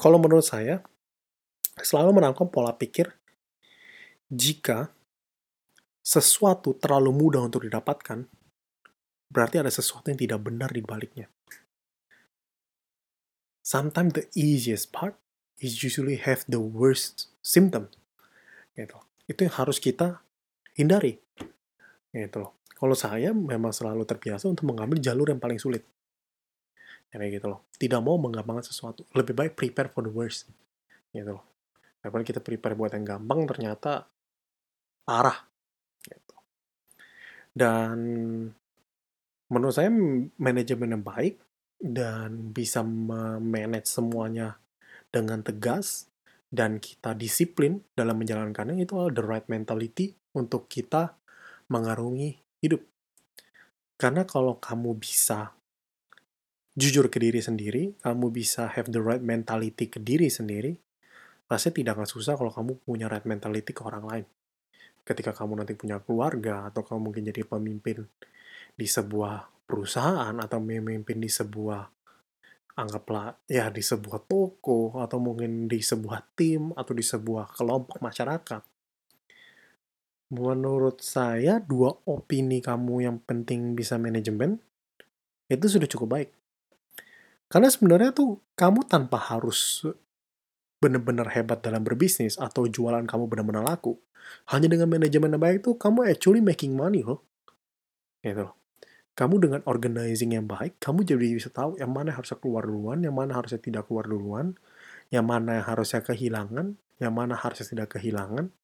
Kalau 0.00 0.16
menurut 0.16 0.44
saya, 0.44 0.80
selalu 1.84 2.16
menangkap 2.16 2.48
pola 2.48 2.72
pikir 2.72 3.12
jika 4.28 4.92
sesuatu 6.04 6.76
terlalu 6.76 7.12
mudah 7.12 7.44
untuk 7.48 7.64
didapatkan, 7.64 8.24
berarti 9.28 9.60
ada 9.60 9.72
sesuatu 9.72 10.08
yang 10.08 10.20
tidak 10.20 10.40
benar 10.40 10.72
di 10.72 10.80
baliknya. 10.80 11.28
Sometimes 13.60 14.16
the 14.16 14.24
easiest 14.32 14.88
part 14.88 15.20
is 15.60 15.84
usually 15.84 16.16
have 16.16 16.48
the 16.48 16.60
worst 16.60 17.28
symptom. 17.44 17.92
Gitu. 18.72 18.96
Itu 19.28 19.44
yang 19.44 19.54
harus 19.60 19.76
kita 19.76 20.24
hindari. 20.72 21.20
Gitu. 22.08 22.42
Kalau 22.72 22.96
saya 22.96 23.36
memang 23.36 23.76
selalu 23.76 24.08
terbiasa 24.08 24.48
untuk 24.48 24.72
mengambil 24.72 24.96
jalur 25.04 25.28
yang 25.28 25.42
paling 25.42 25.60
sulit. 25.60 25.84
Kayak 27.12 27.40
gitu 27.40 27.46
loh. 27.52 27.68
Tidak 27.76 28.00
mau 28.00 28.16
menggampangkan 28.16 28.64
sesuatu. 28.64 29.04
Lebih 29.12 29.36
baik 29.36 29.52
prepare 29.52 29.92
for 29.92 30.00
the 30.00 30.12
worst. 30.12 30.48
Gitu 31.12 31.28
loh. 31.28 31.44
Daripada 32.00 32.24
kita 32.24 32.40
prepare 32.40 32.72
buat 32.72 32.96
yang 32.96 33.04
gampang, 33.04 33.44
ternyata 33.44 34.08
parah. 35.08 35.48
Gitu. 36.04 36.36
Dan 37.56 37.96
menurut 39.48 39.72
saya 39.72 39.88
manajemen 40.36 41.00
yang 41.00 41.04
baik 41.04 41.40
dan 41.80 42.52
bisa 42.52 42.84
memanage 42.84 43.88
semuanya 43.88 44.60
dengan 45.08 45.40
tegas 45.40 46.12
dan 46.52 46.76
kita 46.76 47.16
disiplin 47.16 47.80
dalam 47.96 48.20
menjalankannya 48.20 48.84
itu 48.84 48.92
the 49.08 49.24
right 49.24 49.48
mentality 49.48 50.12
untuk 50.36 50.68
kita 50.68 51.16
mengarungi 51.72 52.36
hidup. 52.60 52.84
Karena 53.96 54.28
kalau 54.28 54.60
kamu 54.60 54.96
bisa 55.00 55.56
jujur 56.78 57.10
ke 57.10 57.18
diri 57.18 57.42
sendiri, 57.42 57.98
kamu 57.98 58.30
bisa 58.30 58.70
have 58.70 58.88
the 58.94 59.02
right 59.02 59.20
mentality 59.20 59.90
ke 59.90 59.98
diri 59.98 60.30
sendiri, 60.30 60.78
rasanya 61.50 61.74
tidak 61.74 61.92
akan 61.98 62.08
susah 62.08 62.34
kalau 62.38 62.54
kamu 62.54 62.78
punya 62.86 63.10
right 63.10 63.26
mentality 63.26 63.74
ke 63.74 63.82
orang 63.82 64.04
lain. 64.06 64.26
Ketika 65.08 65.32
kamu 65.32 65.64
nanti 65.64 65.72
punya 65.72 65.96
keluarga, 66.04 66.68
atau 66.68 66.84
kamu 66.84 67.08
mungkin 67.08 67.24
jadi 67.32 67.48
pemimpin 67.48 68.04
di 68.76 68.84
sebuah 68.84 69.64
perusahaan, 69.64 70.36
atau 70.36 70.60
memimpin 70.60 71.16
di 71.16 71.32
sebuah 71.32 71.88
anggaplah 72.78 73.34
ya 73.50 73.74
di 73.74 73.82
sebuah 73.82 74.22
toko 74.30 75.02
atau 75.02 75.18
mungkin 75.18 75.66
di 75.66 75.82
sebuah 75.82 76.38
tim 76.38 76.70
atau 76.78 76.94
di 76.94 77.02
sebuah 77.02 77.50
kelompok 77.58 77.98
masyarakat. 77.98 78.62
Menurut 80.30 81.02
saya 81.02 81.58
dua 81.58 81.90
opini 82.06 82.62
kamu 82.62 82.94
yang 83.02 83.18
penting 83.18 83.74
bisa 83.74 83.98
manajemen 83.98 84.62
itu 85.50 85.66
sudah 85.66 85.88
cukup 85.90 86.08
baik. 86.14 86.30
Karena 87.48 87.72
sebenarnya 87.72 88.12
tuh 88.12 88.38
kamu 88.54 88.84
tanpa 88.86 89.16
harus 89.16 89.82
benar-benar 90.78 91.34
hebat 91.34 91.62
dalam 91.62 91.82
berbisnis 91.82 92.38
atau 92.38 92.66
jualan 92.66 93.04
kamu 93.06 93.26
benar-benar 93.26 93.66
laku. 93.66 93.98
Hanya 94.52 94.70
dengan 94.70 94.90
manajemen 94.90 95.34
yang 95.34 95.42
baik 95.42 95.58
tuh 95.64 95.74
kamu 95.74 96.10
actually 96.10 96.42
making 96.42 96.74
money 96.78 97.02
loh. 97.02 97.24
Gitu 98.22 98.46
loh 98.46 98.58
kamu 99.18 99.34
dengan 99.42 99.60
organizing 99.66 100.30
yang 100.38 100.46
baik, 100.46 100.78
kamu 100.78 101.02
jadi 101.02 101.34
bisa 101.34 101.50
tahu 101.50 101.74
yang 101.74 101.90
mana 101.90 102.14
harusnya 102.14 102.38
keluar 102.38 102.62
duluan, 102.62 103.02
yang 103.02 103.18
mana 103.18 103.34
harusnya 103.34 103.58
tidak 103.58 103.90
keluar 103.90 104.06
duluan, 104.06 104.54
yang 105.10 105.26
mana 105.26 105.58
yang 105.58 105.66
harusnya 105.66 106.06
kehilangan, 106.06 106.78
yang 107.02 107.10
mana 107.10 107.34
harusnya 107.34 107.66
tidak 107.66 107.98
kehilangan. 107.98 108.54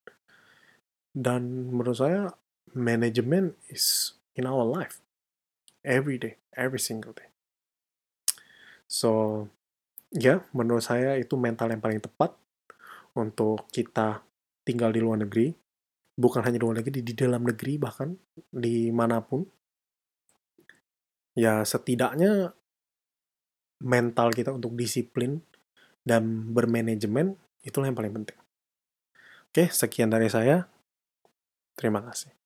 Dan 1.10 1.74
menurut 1.74 1.98
saya, 1.98 2.38
manajemen 2.70 3.58
is 3.66 4.14
in 4.38 4.46
our 4.46 4.62
life. 4.62 5.02
Every 5.82 6.22
day, 6.22 6.38
every 6.54 6.78
single 6.78 7.10
day. 7.10 7.34
So, 8.86 9.50
ya, 10.14 10.46
menurut 10.54 10.82
saya 10.86 11.18
itu 11.18 11.34
mental 11.34 11.74
yang 11.74 11.82
paling 11.82 12.00
tepat 12.00 12.32
untuk 13.18 13.66
kita 13.70 14.22
tinggal 14.62 14.94
di 14.94 15.02
luar 15.02 15.20
negeri. 15.26 15.52
Bukan 16.14 16.46
hanya 16.46 16.62
di 16.62 16.62
luar 16.62 16.78
negeri, 16.78 17.02
di 17.02 17.14
dalam 17.14 17.42
negeri 17.42 17.74
bahkan, 17.74 18.14
di 18.54 18.94
mana 18.94 19.18
pun 19.18 19.42
ya 21.34 21.66
setidaknya 21.66 22.54
mental 23.82 24.30
kita 24.30 24.54
untuk 24.54 24.78
disiplin 24.78 25.42
dan 26.06 26.54
bermanajemen 26.54 27.34
itulah 27.66 27.90
yang 27.90 27.98
paling 27.98 28.14
penting. 28.14 28.38
Oke, 29.50 29.70
sekian 29.74 30.14
dari 30.14 30.30
saya. 30.30 30.70
Terima 31.74 31.98
kasih. 32.06 32.43